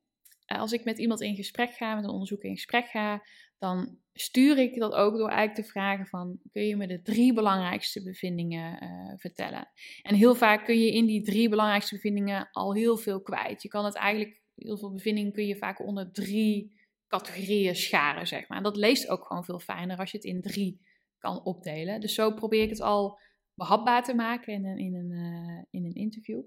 [0.52, 3.24] Uh, als ik met iemand in gesprek ga, met een onderzoeker in gesprek ga,
[3.60, 7.34] dan stuur ik dat ook door eigenlijk te vragen van, kun je me de drie
[7.34, 9.68] belangrijkste bevindingen uh, vertellen?
[10.02, 13.62] En heel vaak kun je in die drie belangrijkste bevindingen al heel veel kwijt.
[13.62, 18.48] Je kan het eigenlijk, heel veel bevindingen kun je vaak onder drie categorieën scharen, zeg
[18.48, 18.58] maar.
[18.58, 20.82] En dat leest ook gewoon veel fijner als je het in drie
[21.18, 22.02] kan opdelen.
[22.02, 23.20] Dus zo probeer ik het al
[23.54, 26.42] behapbaar te maken in een, in een, uh, in een interview.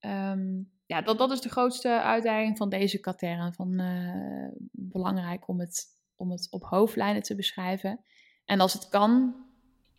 [0.00, 3.54] Um, ja, dat, dat is de grootste uitdaging van deze katern.
[3.54, 5.84] Van, uh, belangrijk om het
[6.22, 8.04] om het op hoofdlijnen te beschrijven.
[8.44, 9.34] En als het kan,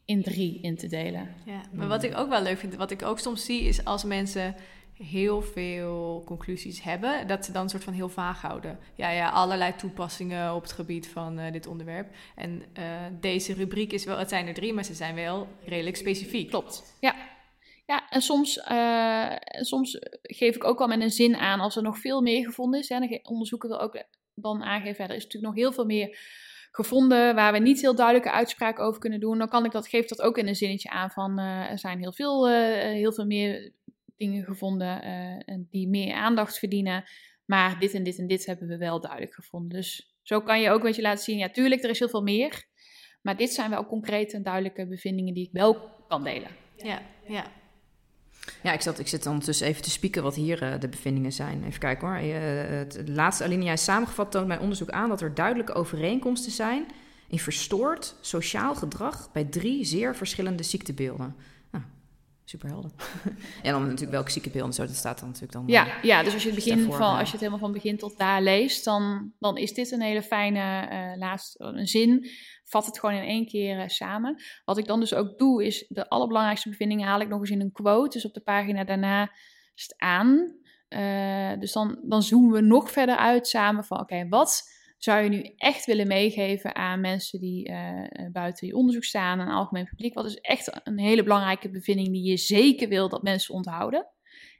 [0.06, 1.36] in drie in te delen.
[1.46, 4.04] Ja, maar wat ik ook wel leuk vind, wat ik ook soms zie, is als
[4.04, 4.56] mensen
[4.94, 8.80] heel veel conclusies hebben, dat ze dan een soort van heel vaag houden.
[8.96, 12.16] Ja, ja, allerlei toepassingen op het gebied van uh, dit onderwerp.
[12.36, 12.86] En uh,
[13.20, 16.50] deze rubriek is wel, het zijn er drie, maar ze zijn wel redelijk specifiek.
[16.50, 16.98] Klopt.
[17.00, 17.16] Ja.
[17.86, 21.84] Ja, en soms, uh, soms geef ik ook al met een zin aan als er
[21.84, 22.90] nog veel meer gevonden is.
[22.90, 24.04] Hè, dan onderzoeken we ook
[24.36, 26.18] dan aangeven, er is natuurlijk nog heel veel meer
[26.72, 30.06] gevonden waar we niet heel duidelijke uitspraken over kunnen doen, dan kan ik dat, geef
[30.06, 33.26] dat ook in een zinnetje aan van uh, er zijn heel veel, uh, heel veel
[33.26, 33.72] meer
[34.18, 35.08] dingen gevonden
[35.48, 37.04] uh, die meer aandacht verdienen,
[37.46, 39.70] maar dit en dit en dit hebben we wel duidelijk gevonden.
[39.70, 42.24] Dus zo kan je ook een beetje laten zien, ja tuurlijk, er is heel veel
[42.24, 42.66] meer,
[43.22, 46.50] maar dit zijn wel concrete en duidelijke bevindingen die ik wel kan delen.
[46.78, 47.52] Ja, ja.
[48.64, 51.64] Ja, ik, zat, ik zit ondertussen even te spieken wat hier uh, de bevindingen zijn.
[51.64, 52.18] Even kijken hoor.
[52.18, 52.34] Uh,
[52.78, 56.86] het, het, laatste alinea is samengevat toont mijn onderzoek aan dat er duidelijke overeenkomsten zijn
[57.28, 61.36] in verstoord sociaal gedrag bij drie zeer verschillende ziektebeelden.
[61.72, 61.84] Nou,
[62.44, 62.92] super helder.
[63.64, 65.64] en dan natuurlijk welke ziektebeelden zo, dat staat dan natuurlijk dan.
[65.68, 68.18] Ja, ja dus als je het, begin van, als je het helemaal van begin tot
[68.18, 72.28] daar leest, dan, dan is dit een hele fijne uh, laatste een zin
[72.64, 74.42] vat het gewoon in één keer uh, samen.
[74.66, 77.62] Wat ik dan dus ook doe, is de allerbelangrijkste bevindingen haal ik nog eens in
[77.62, 78.10] een quote.
[78.10, 79.32] Dus op de pagina daarna
[79.76, 80.56] staan.
[80.88, 85.30] Eh, dus dan, dan zoomen we nog verder uit samen van oké, wat zou je
[85.30, 89.86] nu echt willen meegeven aan mensen die uh, buiten je onderzoek staan, aan het algemeen
[89.86, 90.14] publiek?
[90.14, 94.08] Wat is echt een hele belangrijke bevinding die je zeker wil dat mensen onthouden?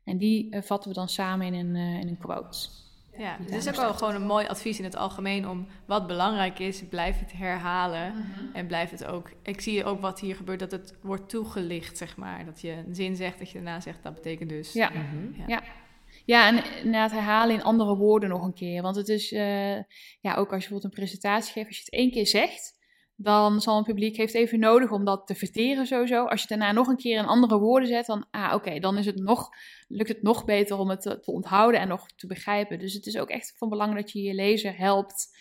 [0.04, 2.70] En die vatten we dan samen in een, in een quote.
[3.18, 6.60] Ja, het is ook wel gewoon een mooi advies in het algemeen om wat belangrijk
[6.60, 8.56] is, blijf het herhalen mhm.
[8.56, 9.30] en blijf het ook.
[9.44, 12.46] Ik zie ook wat hier gebeurt, dat het wordt toegelicht, zeg maar.
[12.46, 14.74] Dat je een zin zegt, dat je daarna zegt, dat betekent dus.
[14.74, 15.40] Ja, mhm.
[15.40, 15.44] ja.
[15.48, 15.64] ja.
[16.26, 18.82] Ja, en inderdaad herhalen in andere woorden nog een keer.
[18.82, 19.76] Want het is, uh,
[20.20, 22.76] ja, ook als je bijvoorbeeld een presentatie geeft, als je het één keer zegt,
[23.16, 26.26] dan zal een publiek heeft even nodig om dat te verteren sowieso.
[26.26, 28.98] Als je het daarna nog een keer in andere woorden zet, dan, ah, oké, dan
[28.98, 29.50] is het nog,
[29.88, 32.80] lukt het nog beter om het te, te, onthouden en nog te begrijpen.
[32.80, 35.38] Dus het is ook echt van belang dat je je lezer helpt.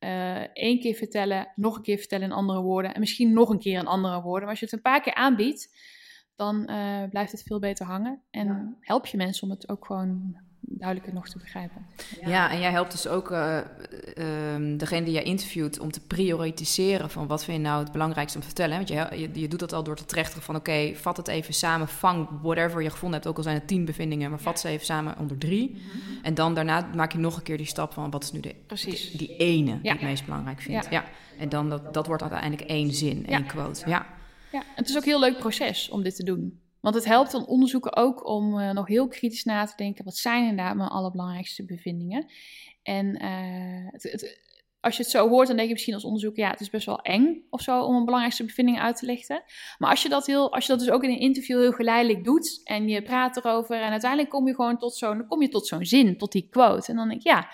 [0.00, 3.58] Uh, één keer vertellen, nog een keer vertellen in andere woorden en misschien nog een
[3.58, 4.40] keer in andere woorden.
[4.40, 5.76] Maar als je het een paar keer aanbiedt,
[6.36, 8.22] dan uh, blijft het veel beter hangen.
[8.30, 10.36] En help je mensen om het ook gewoon
[10.66, 11.86] duidelijker nog te begrijpen.
[12.24, 13.58] Ja, en jij helpt dus ook uh,
[14.76, 18.42] degene die jij interviewt om te prioritiseren van wat vind je nou het belangrijkste om
[18.42, 18.76] te vertellen.
[18.76, 21.54] Want je, je, je doet dat al door te trechteren van oké, vat het even
[21.54, 24.68] samen, vang whatever je gevonden hebt, ook al zijn het tien bevindingen, maar vat ze
[24.68, 25.70] even samen onder drie.
[25.70, 26.24] Mhm.
[26.24, 28.54] En dan daarna maak je nog een keer die stap van wat is nu de,
[28.66, 29.10] Precies.
[29.10, 30.86] die ene die het meest belangrijk vindt.
[30.90, 31.04] Ja.
[31.38, 33.88] En dan dat, dat wordt uiteindelijk één zin, één quote.
[33.88, 34.06] Ja.
[34.52, 36.60] Ja, het is ook een heel leuk proces om dit te doen.
[36.84, 40.16] Want het helpt dan onderzoeken ook om uh, nog heel kritisch na te denken: wat
[40.16, 42.26] zijn inderdaad mijn allerbelangrijkste bevindingen?
[42.82, 43.22] En
[43.92, 44.40] het, het,
[44.80, 46.86] als je het zo hoort, dan denk je misschien als onderzoeker: ja, het is best
[46.86, 49.42] wel eng of zo om een belangrijkste bevinding uit te lichten.
[49.78, 52.24] Maar als je dat, heel, als je dat dus ook in een interview heel geleidelijk
[52.24, 55.66] doet en je praat erover en uiteindelijk kom je gewoon tot zo'n, kom je tot
[55.66, 56.90] zo'n zin, tot die quote.
[56.90, 57.48] En dan denk ik: ja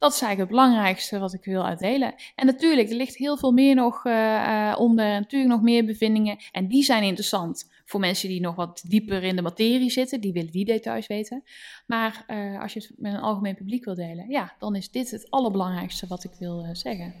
[0.00, 2.14] dat is eigenlijk het belangrijkste wat ik wil uitdelen.
[2.34, 5.06] En natuurlijk, er ligt heel veel meer nog uh, onder.
[5.06, 6.38] Natuurlijk nog meer bevindingen.
[6.52, 10.20] En die zijn interessant voor mensen die nog wat dieper in de materie zitten.
[10.20, 11.42] Die willen die details weten.
[11.86, 15.10] Maar uh, als je het met een algemeen publiek wil delen, ja, dan is dit
[15.10, 17.14] het allerbelangrijkste wat ik wil uh, zeggen.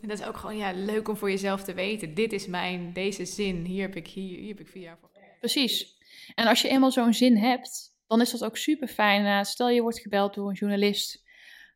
[0.00, 2.14] En dat is ook gewoon ja, leuk om voor jezelf te weten.
[2.14, 5.10] Dit is mijn, deze zin, hier heb ik, hier, hier heb ik vier jaar voor.
[5.40, 5.96] Precies.
[6.34, 9.44] En als je eenmaal zo'n zin hebt, dan is dat ook super fijn.
[9.44, 11.24] stel je wordt gebeld door een journalist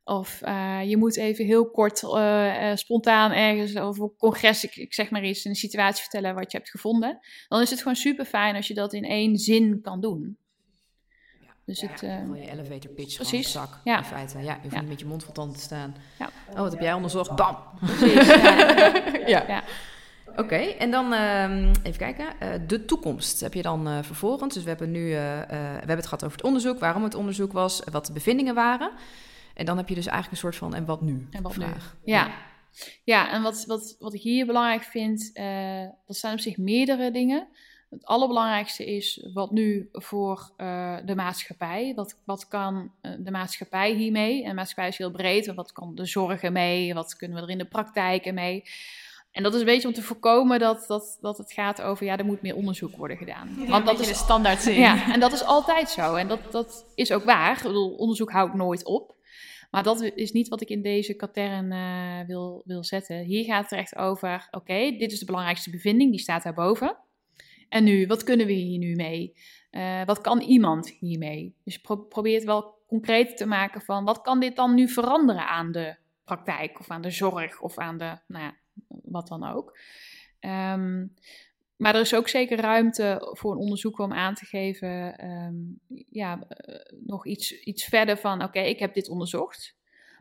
[0.04, 4.76] of uh, je moet even heel kort, uh, uh, spontaan ergens over een congres, ik,
[4.76, 7.18] ik, zeg maar iets, een situatie vertellen wat je hebt gevonden.
[7.48, 10.36] Dan is het gewoon super fijn als je dat in één zin kan doen.
[11.40, 13.52] Ja, dus ja, het, je elevator pitch precies.
[13.52, 13.98] zak, ja.
[13.98, 14.38] in feite.
[14.38, 15.94] Ja, je hoeft niet met je mond vol tanden te staan.
[16.18, 16.30] Ja.
[16.50, 17.36] Oh, wat heb jij onderzocht?
[17.36, 17.56] Bam!
[17.80, 18.26] Precies,
[19.26, 19.44] ja.
[19.54, 19.62] ja.
[20.36, 22.26] Oké, en dan uh, even kijken.
[22.42, 24.54] Uh, de toekomst heb je dan uh, vervolgens.
[24.54, 27.82] Dus we hebben nu we hebben het gehad over het onderzoek, waarom het onderzoek was,
[27.90, 28.90] wat de bevindingen waren.
[29.54, 31.26] En dan heb je dus eigenlijk een soort van en wat nu?
[31.30, 31.96] En wat vraag.
[32.04, 32.12] Nu?
[32.12, 32.30] Ja.
[33.04, 33.30] ja.
[33.30, 37.48] en wat, wat, wat ik hier belangrijk vind, uh, dat zijn op zich meerdere dingen.
[37.90, 41.92] Het allerbelangrijkste is wat nu voor uh, de maatschappij.
[41.94, 44.42] Wat, wat kan uh, de maatschappij hiermee?
[44.42, 45.54] En de maatschappij is heel breed.
[45.54, 46.94] Wat kan de zorgen mee?
[46.94, 48.64] Wat kunnen we er in de praktijk mee?
[49.32, 52.16] En dat is een beetje om te voorkomen dat, dat, dat het gaat over, ja,
[52.16, 53.48] er moet meer onderzoek worden gedaan.
[53.58, 54.78] Ja, Want dat is de standaard zin.
[54.78, 56.14] Ja, en dat is altijd zo.
[56.14, 57.56] En dat, dat is ook waar.
[57.56, 59.14] Ik bedoel, onderzoek houdt nooit op.
[59.72, 63.24] Maar dat is niet wat ik in deze katern uh, wil, wil zetten.
[63.24, 66.96] Hier gaat het echt over, oké, dit is de belangrijkste bevinding, die staat daarboven.
[67.68, 69.36] En nu, wat kunnen we hier nu mee?
[69.70, 71.54] Uh, wat kan iemand hiermee?
[71.64, 75.48] Dus pro probeer het wel concreet te maken van, wat kan dit dan nu veranderen
[75.48, 78.56] aan de praktijk of aan de zorg of aan de, nou ja,
[78.88, 79.78] wat dan ook.
[80.40, 81.14] Um,
[81.82, 85.80] maar er is ook zeker ruimte voor een onderzoeker om aan te geven, um,
[86.10, 89.76] ja, uh, nog iets, iets verder van, oké, ik heb dit onderzocht.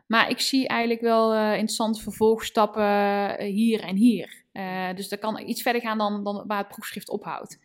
[0.06, 4.44] Maar ik zie eigenlijk wel uh, interessante vervolgstappen uh, hier en hier.
[4.94, 7.58] dus dat kan iets verder gaan dan, dan waar het proefschrift ophoudt.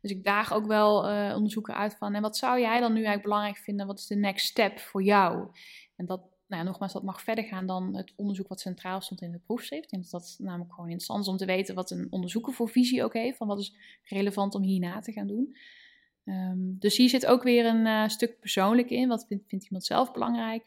[0.00, 0.96] Dus ik daag ook wel
[1.34, 3.86] onderzoeken uit van, en wat zou jij dan nu eigenlijk belangrijk vinden?
[3.86, 5.48] Wat is de next step voor jou?
[5.96, 6.20] En dat,
[6.50, 9.90] nou, nogmaals, dat mag verder gaan dan het onderzoek wat centraal stond in het proefschrift.
[9.90, 13.12] En dat is namelijk gewoon interessant om te weten wat een onderzoeker voor visie ook
[13.12, 13.36] heeft.
[13.36, 13.74] Van wat is
[14.04, 15.56] relevant om hierna te gaan doen.
[16.24, 19.08] Um, dus hier zit ook weer een uh, stuk persoonlijk in.
[19.08, 20.64] Wat vindt, iemand zelf belangrijk?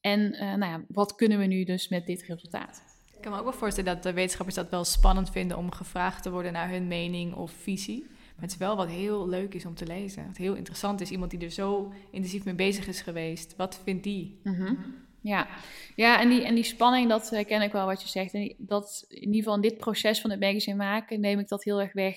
[0.00, 2.82] En uh, nou ja, wat kunnen we nu dus met dit resultaat?
[3.14, 6.22] Ik kan me ook wel voorstellen dat de wetenschappers dat wel spannend vinden om gevraagd
[6.22, 8.06] te worden naar hun mening of visie.
[8.38, 10.26] Maar het is wel wat heel leuk is om te lezen.
[10.26, 11.10] Wat heel interessant is.
[11.10, 13.56] Iemand die er zo intensief mee bezig is geweest.
[13.56, 14.40] Wat vindt die?
[14.42, 15.06] Mm -hmm.
[15.20, 15.48] Ja,
[15.96, 18.34] ja en, die, en die spanning, dat uh, ken ik wel wat je zegt.
[18.34, 21.64] En dat, in ieder geval in dit proces van het magazine maken, neem ik dat
[21.64, 22.16] heel erg weg.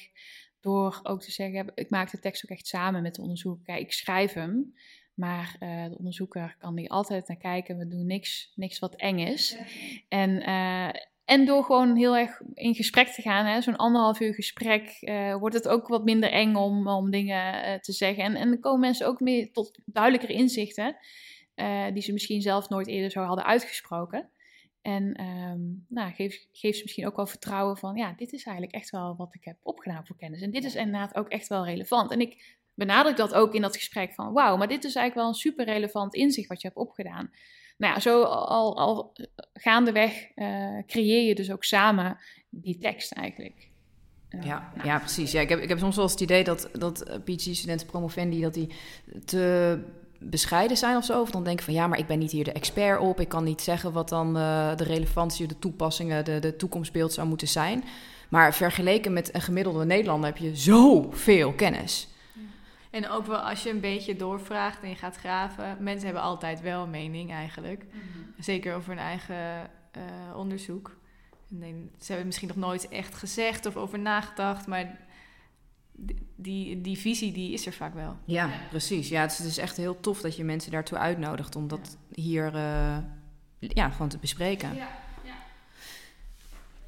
[0.60, 3.66] Door ook te zeggen, ik maak de tekst ook echt samen met de onderzoeker.
[3.66, 4.74] Kijk, ik schrijf hem.
[5.14, 7.78] Maar uh, de onderzoeker kan die altijd naar kijken.
[7.78, 9.58] We doen niks, niks wat eng is.
[10.10, 10.90] En, uh,
[11.32, 15.56] En door gewoon heel erg in gesprek te gaan, zo'n anderhalf uur gesprek, uh, wordt
[15.56, 18.24] het ook wat minder eng om, om dingen uh, te zeggen.
[18.24, 20.96] En, en dan komen mensen ook meer tot duidelijkere inzichten,
[21.56, 24.30] uh, die ze misschien zelf nooit eerder zo hadden uitgesproken.
[24.82, 28.76] En um, nou, geef, geef ze misschien ook wel vertrouwen van, ja, dit is eigenlijk
[28.76, 30.42] echt wel wat ik heb opgedaan voor kennis.
[30.42, 32.12] En dit is inderdaad ook echt wel relevant.
[32.12, 35.28] En ik benadruk dat ook in dat gesprek van, wauw, maar dit is eigenlijk wel
[35.28, 37.32] een super relevant inzicht wat je hebt opgedaan.
[37.82, 39.14] Nou ja, zo al, al
[39.54, 42.18] gaandeweg uh, creëer je dus ook samen
[42.50, 43.70] die tekst eigenlijk.
[44.30, 44.88] Uh, ja, nou.
[44.88, 45.32] ja, precies.
[45.32, 48.54] Ja, ik, heb, ik heb soms wel eens het idee dat, dat PhD-studenten, promovendi, dat
[48.54, 48.70] die
[49.26, 49.80] te
[50.20, 51.22] bescheiden zijn of zo.
[51.22, 53.20] Of dan denken van ja, maar ik ben niet hier de expert op.
[53.20, 57.28] Ik kan niet zeggen wat dan uh, de relevantie, de toepassingen, de, de toekomstbeeld zou
[57.28, 57.84] moeten zijn.
[58.30, 62.08] Maar vergeleken met een gemiddelde Nederlander heb je zoveel kennis.
[62.92, 65.78] En ook wel als je een beetje doorvraagt en je gaat graven.
[65.80, 67.84] Mensen hebben altijd wel een mening eigenlijk.
[67.84, 68.44] Mm -hmm.
[68.44, 70.98] Zeker over hun eigen uh, onderzoek.
[71.48, 75.00] Nee, ze hebben misschien nog nooit echt gezegd of over nagedacht, maar
[76.36, 78.18] die, die visie die is er vaak wel.
[78.26, 79.10] Ja, precies.
[79.10, 81.98] Ja, het is, het is echt heel tof dat je mensen daartoe uitnodigt om dat
[82.14, 82.98] hier uh,
[83.60, 84.76] ja, gewoon te bespreken.
[84.76, 84.88] Ja.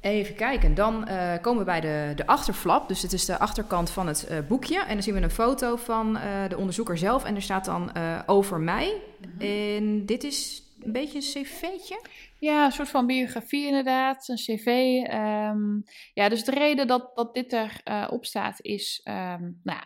[0.04, 2.88] Even kijken, dan uh, komen we bij de, de achterflap.
[2.88, 4.80] Dus het is de achterkant van het uh, boekje.
[4.80, 7.24] En dan zien we een foto van uh, de onderzoeker zelf.
[7.24, 7.92] En er staat dan
[8.26, 9.02] over mij.
[9.20, 9.40] Mm-hmm.
[9.40, 12.00] En dit is een beetje een cv'tje?
[12.38, 14.28] Ja, een soort van biografie inderdaad.
[14.28, 14.66] Een cv.
[15.12, 15.84] Um,
[16.14, 19.00] ja, dus de reden dat, dat dit erop op staat is...
[19.04, 19.78] Um, nou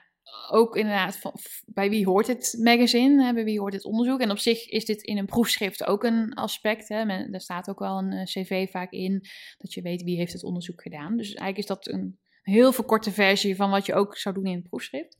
[0.51, 1.33] ook inderdaad van,
[1.66, 4.20] bij wie hoort het magazine, bij wie hoort het onderzoek.
[4.20, 6.89] En op zich is dit in een proefschrift ook een aspect.
[6.89, 7.05] Hè.
[7.31, 9.24] Daar staat ook wel een uh, cv vaak in,
[9.59, 11.16] dat je weet wie heeft het onderzoek gedaan.
[11.16, 14.53] Dus eigenlijk is dat een heel verkorte versie van wat je ook zou doen in
[14.53, 15.16] een proefschrift.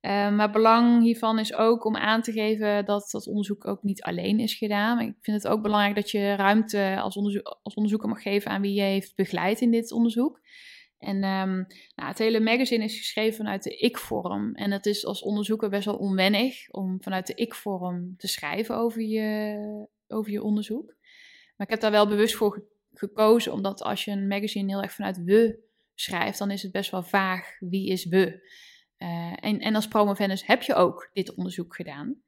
[0.00, 4.02] Uh, maar belang hiervan is ook om aan te geven dat dat onderzoek ook niet
[4.02, 5.00] alleen is gedaan.
[5.00, 7.16] Ik vind het ook belangrijk dat je ruimte als,
[7.62, 10.40] als onderzoeker mag geven aan wie je heeft begeleid in dit onderzoek.
[11.02, 14.54] En um, nou, het hele magazine is geschreven vanuit de ik-vorm.
[14.54, 19.02] En dat is als onderzoeker best wel onwennig om vanuit de ik-vorm te schrijven over
[19.02, 19.56] je,
[20.08, 20.86] over je onderzoek.
[21.56, 24.82] Maar ik heb daar wel bewust voor ge gekozen, omdat als je een magazine heel
[24.82, 25.58] erg vanuit we
[25.94, 28.50] schrijft, dan is het best wel vaag wie is we.
[28.98, 32.22] Uh, en, en als promovendus heb je ook dit onderzoek gedaan.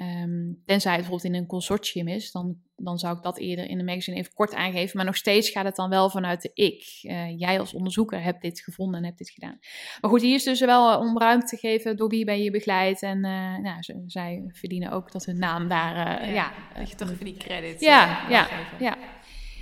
[0.00, 3.78] Um, tenzij het bijvoorbeeld in een consortium is, dan, dan zou ik dat eerder in
[3.78, 4.96] de magazine even kort aangeven.
[4.96, 6.98] Maar nog steeds gaat het dan wel vanuit de ik.
[7.02, 9.58] Uh, jij als onderzoeker hebt dit gevonden en hebt dit gedaan.
[10.00, 13.02] Maar goed, hier is dus wel om ruimte te geven door wie ben je begeleid.
[13.02, 16.22] En uh, nou, ze, zij verdienen ook dat hun naam daar...
[16.22, 18.48] Uh, ja, ja, dat je toch even die credit ja, ja,
[18.78, 18.96] ja.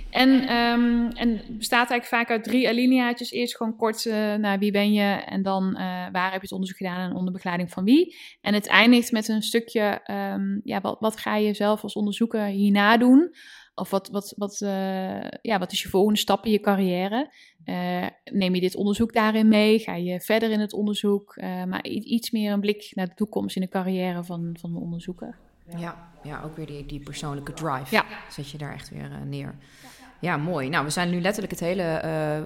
[0.09, 3.31] En, um, en bestaat eigenlijk vaak uit drie alineaatjes.
[3.31, 5.79] Eerst gewoon kort uh, naar wie ben je en dan uh,
[6.11, 8.15] waar heb je het onderzoek gedaan en onder begeleiding van wie.
[8.41, 10.01] En het eindigt met een stukje,
[10.35, 13.35] um, ja, wat, wat ga je zelf als onderzoeker hierna doen?
[13.75, 17.31] Of wat, wat, wat, uh, ja, wat is je volgende stap in je carrière?
[18.23, 19.79] neem je dit onderzoek daarin mee?
[19.79, 21.35] Ga je verder in het onderzoek?
[21.67, 25.37] maar iets meer een blik naar de toekomst in de carrière van, van de onderzoeker.
[25.77, 27.95] Ja, ja ook weer die, die persoonlijke drive.
[27.95, 28.05] Ja.
[28.29, 29.55] Zet je daar echt weer neer.
[29.81, 30.69] Ja, mooi.
[30.69, 32.01] Nou, we zijn nu letterlijk het hele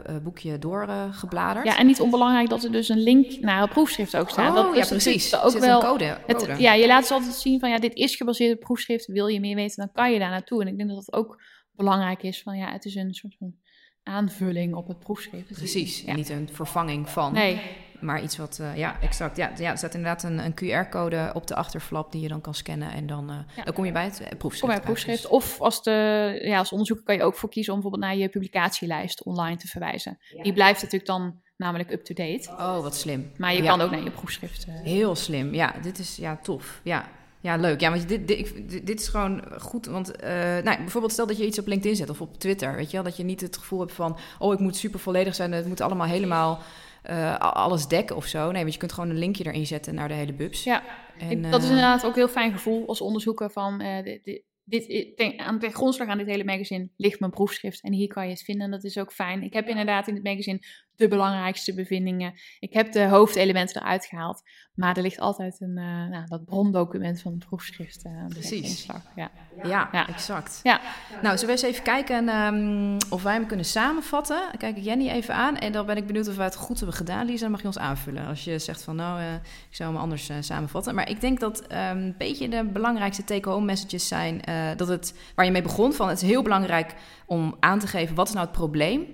[0.09, 1.65] uh, boekje doorgebladerd.
[1.65, 4.49] Uh, ja, en niet onbelangrijk dat er dus een link naar het proefschrift ook staat.
[4.49, 5.35] Oh, dat ja, precies.
[5.35, 6.17] Ook wel een code.
[6.27, 6.47] code.
[6.47, 9.05] Het, ja, je laat ze altijd zien van ja, dit is gebaseerd op proefschrift.
[9.05, 10.61] Wil je meer weten, dan kan je daar naartoe.
[10.61, 13.55] En ik denk dat dat ook belangrijk is van ja, het is een soort van
[14.03, 15.53] aanvulling op het proefschrift.
[15.53, 16.07] Precies, ja.
[16.07, 17.33] en niet een vervanging van.
[17.33, 17.61] Nee.
[18.03, 19.37] Maar iets wat, uh, ja, exact.
[19.37, 22.53] Ja, ja, er staat inderdaad een, een QR-code op de achterflap die je dan kan
[22.53, 22.91] scannen.
[22.91, 23.63] En dan, uh, ja.
[23.63, 24.59] dan kom je bij het proefschrift.
[24.59, 25.27] Kom bij het proefschrift.
[25.27, 28.29] Of als, de, ja, als onderzoeker kan je ook voor kiezen om bijvoorbeeld naar je
[28.29, 30.17] publicatielijst online te verwijzen.
[30.35, 30.43] Ja.
[30.43, 32.49] Die blijft natuurlijk dan namelijk up-to-date.
[32.49, 33.31] Oh, wat slim.
[33.37, 34.65] Maar je kan ook naar je proefschrift.
[34.67, 35.53] Uh, Heel slim.
[35.53, 36.79] Ja, dit is ja, tof.
[36.83, 37.79] Ja, ja, leuk.
[37.79, 38.53] Ja, want dit, dit,
[38.87, 39.85] dit is gewoon goed.
[39.85, 42.75] Want uh, nou, bijvoorbeeld stel dat je iets op LinkedIn zet of op Twitter.
[42.75, 44.17] Weet je wel, dat je niet het gevoel hebt van...
[44.39, 45.51] oh, ik moet super volledig zijn.
[45.51, 46.61] Het moet allemaal helemaal
[47.09, 48.51] uh, alles dekken of zo.
[48.51, 50.63] Nee, want je kunt gewoon een linkje erin zetten naar de hele bubs.
[50.63, 50.83] Ja,
[51.17, 53.81] en, dat is inderdaad ook een heel fijn gevoel als onderzoeker van...
[53.81, 57.83] Uh, dit, dit, ten, aan de grondslag aan dit hele magazine ligt mijn proefschrift.
[57.83, 58.65] En hier kan je het vinden.
[58.65, 59.43] En dat is ook fijn.
[59.43, 60.59] Ik heb inderdaad in het magazine
[61.03, 62.33] de belangrijkste bevindingen.
[62.59, 64.41] Ik heb de hoofdelementen eruit gehaald.
[64.73, 68.85] Maar er ligt altijd een, uh, nou, dat brondocument van het proefschrift uh, Precies.
[69.15, 69.31] Ja.
[69.63, 70.59] Ja, ja, exact.
[70.63, 70.81] Ja.
[71.21, 74.37] Nou, zullen we eens even kijken um, of wij hem kunnen samenvatten?
[74.37, 75.57] Dan kijk ik Jenny even aan.
[75.57, 77.25] En dan ben ik benieuwd of wij het goed hebben gedaan.
[77.25, 78.27] Lisa, dan mag je ons aanvullen.
[78.27, 79.33] Als je zegt van, nou, uh,
[79.69, 80.95] ik zou hem anders samenvatten.
[80.95, 84.41] Maar ik denk dat um, een beetje de belangrijkste take-home messages zijn...
[84.77, 86.95] dat het, waar je mee begon, van het is heel belangrijk
[87.25, 88.15] om aan te geven...
[88.15, 89.05] wat is nou het probleem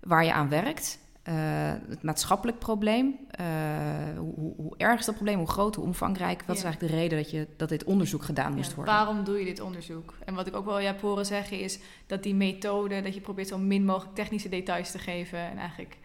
[0.00, 0.98] waar je aan werkt...
[1.28, 3.18] Uh, het maatschappelijk probleem.
[3.40, 3.46] Uh,
[4.18, 5.38] hoe, hoe, erg is dat probleem?
[5.38, 6.42] Hoe groot, hoe omvangrijk?
[6.46, 8.94] Wat is eigenlijk de reden dat, je, dat dit onderzoek gedaan moest worden?
[8.94, 10.14] Waarom doe je dit onderzoek?
[10.24, 13.48] En wat ik ook wel heb horen zeggen is dat die methode, dat je probeert
[13.48, 15.38] zo min mogelijk technische details te geven.
[15.38, 15.98] En eigenlijk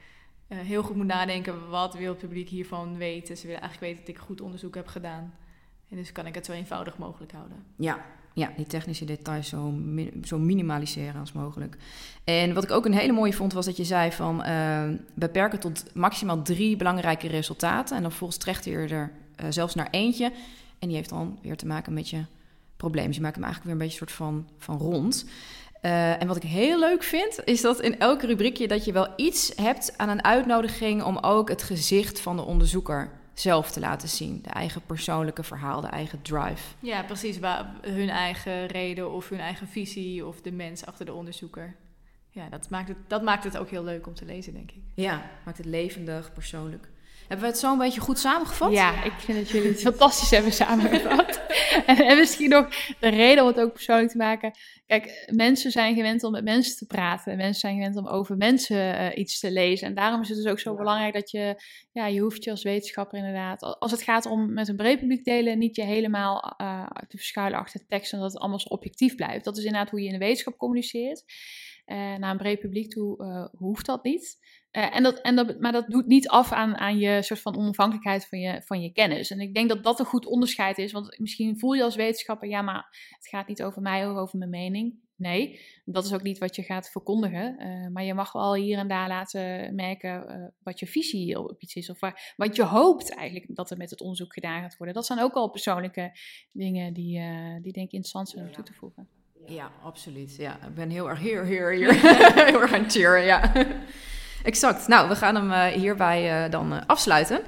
[0.47, 3.38] uh, heel goed moet nadenken, wat wil het publiek hiervan weten?
[3.38, 5.34] Ze willen eigenlijk weten dat ik goed onderzoek heb gedaan.
[5.89, 7.65] En dus kan ik het zo eenvoudig mogelijk houden.
[7.76, 9.73] Ja, ja, die technische details zo,
[10.23, 11.77] zo minimaliseren als mogelijk.
[12.23, 15.59] En wat ik ook een hele mooie vond, was dat je zei van uh, beperken
[15.59, 17.95] tot maximaal drie belangrijke resultaten.
[17.95, 19.11] En dan volgens terecht je er
[19.43, 20.32] uh, zelfs naar eentje.
[20.79, 22.25] En die heeft dan weer te maken met je
[22.77, 23.07] probleem.
[23.07, 25.25] Dus je maakt hem eigenlijk weer een beetje een soort van, van rond.
[25.82, 29.07] Uh, en wat ik heel leuk vind, is dat in elke rubriekje dat je wel
[29.15, 34.09] iets hebt aan een uitnodiging om ook het gezicht van de onderzoeker zelf te laten
[34.09, 34.39] zien.
[34.41, 36.75] De eigen persoonlijke verhaal, de eigen drive.
[36.79, 37.39] Ja, precies.
[37.82, 41.75] Hun eigen reden of hun eigen visie of de mens achter de onderzoeker.
[42.29, 44.82] Ja, dat maakt het, dat maakt het ook heel leuk om te lezen, denk ik.
[44.93, 46.89] Ja, maakt het levendig, persoonlijk.
[47.32, 48.71] Hebben we het zo een beetje goed samengevat?
[48.71, 51.41] Ja, ik vind dat jullie het fantastisch hebben samengevat.
[51.86, 52.69] en, misschien nog
[52.99, 54.51] de reden om het ook persoonlijk te maken.
[54.86, 57.38] Kijk, mensen zijn gewend om met mensen te praten.
[57.38, 59.88] Mensen zijn gewend om over mensen uh, iets te lezen.
[59.88, 62.63] En daarom is het dus ook zo belangrijk dat je, ja, je hoeft je als
[62.63, 66.86] wetenschapper inderdaad, als het gaat om met een breed publiek delen, niet je helemaal uh,
[67.07, 69.45] te verschuilen achter tekst en dat het allemaal zo objectief blijft.
[69.45, 71.23] Dat is inderdaad hoe je in de wetenschap communiceert.
[71.86, 74.39] Uh, naar een breed publiek toe hoeft dat niet.
[74.72, 77.57] Uh, en dat, en dat, maar dat doet niet af aan, aan je soort van
[77.57, 79.32] onafhankelijkheid van je, van je kennis.
[79.32, 80.91] En ik denk dat dat een goed onderscheid is.
[80.91, 84.38] Want misschien voel je als wetenschapper, ja, maar het gaat niet over mij of over
[84.38, 84.99] mijn mening.
[85.15, 87.55] Nee, dat is ook niet wat je gaat verkondigen.
[87.59, 91.61] Uh, maar je mag wel hier en daar laten merken uh, wat je visie op
[91.61, 91.89] iets is.
[91.89, 94.95] Of waar, wat je hoopt eigenlijk dat er met het onderzoek gedaan gaat worden.
[94.95, 96.11] Dat zijn ook al persoonlijke
[96.51, 97.22] dingen die,
[97.61, 99.07] die denk ik interessant zijn om toe te voegen.
[99.45, 100.36] Ja, absoluut.
[100.36, 101.93] Ja, ik ben heel erg hier, hier, hier.
[102.45, 103.53] heel erg aan het cheeren, ja.
[104.43, 104.87] Exact.
[104.87, 107.41] Nou, we gaan hem uh, hierbij uh, dan uh, afsluiten.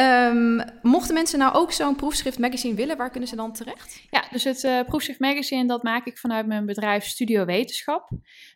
[0.00, 4.06] Um, mochten mensen nou ook zo'n proefschrift magazine willen, waar kunnen ze dan terecht?
[4.10, 8.08] Ja, dus het proefschrift magazine dat maak ik vanuit mijn bedrijf Studio Wetenschap.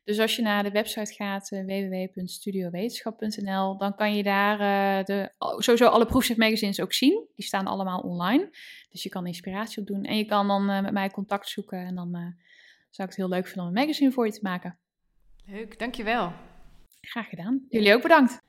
[0.05, 4.59] Dus als je naar de website gaat www.studiowetenschap.nl, dan kan je daar
[5.05, 7.27] de, sowieso alle proefschrift magazines ook zien.
[7.35, 8.49] Die staan allemaal online.
[8.91, 12.11] Dus je kan inspiratie opdoen en je kan dan met mij contact zoeken en dan
[12.91, 14.79] zou ik het heel leuk vinden om een magazine voor je te maken.
[15.47, 16.33] Leuk, dankjewel.
[17.09, 17.67] Graag gedaan.
[17.69, 18.41] Jullie ook bedankt.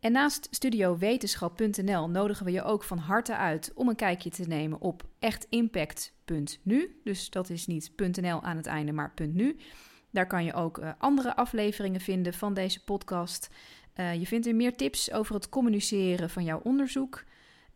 [0.00, 4.80] En naast studiowetenschap.nl nodigen we je ook van harte uit om een kijkje te nemen
[4.80, 7.00] op echtimpact.nu.
[7.04, 9.56] Dus dat is niet .nl aan het einde, maar .nu.
[10.10, 13.48] Daar kan je ook uh, andere afleveringen vinden van deze podcast.
[13.96, 17.24] Uh, je vindt er meer tips over het communiceren van jouw onderzoek.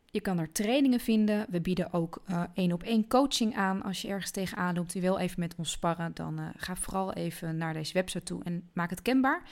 [0.04, 1.46] Je kan er trainingen vinden.
[1.48, 3.82] We bieden ook uh, één op één coaching aan.
[3.82, 7.56] Als je ergens tegenaan loopt, je wil even met ons sparren, dan ga vooral even
[7.56, 9.42] naar deze website toe en maak het kenbaar.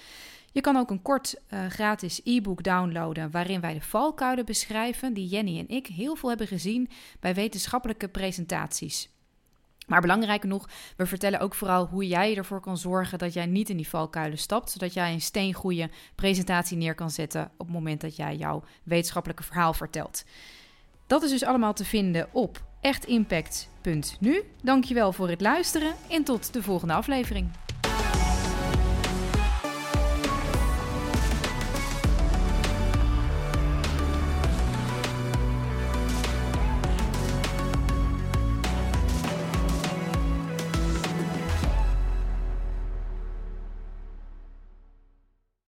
[0.59, 5.29] Je kan ook een kort uh, gratis e-book downloaden waarin wij de valkuilen beschrijven die
[5.29, 6.89] Jenny en ik heel veel hebben gezien
[7.21, 9.11] bij wetenschappelijke presentaties.
[9.87, 13.69] Maar belangrijker nog, we vertellen ook vooral hoe jij ervoor kan zorgen dat jij niet
[13.69, 18.01] in die valkuilen stapt, zodat jij een steengoede presentatie neer kan zetten op het moment
[18.01, 20.25] dat jij jouw wetenschappelijke verhaal vertelt.
[21.07, 24.43] Dat is dus allemaal te vinden op echtimpact.nu.
[24.63, 27.51] Dankjewel voor het luisteren en tot de volgende aflevering.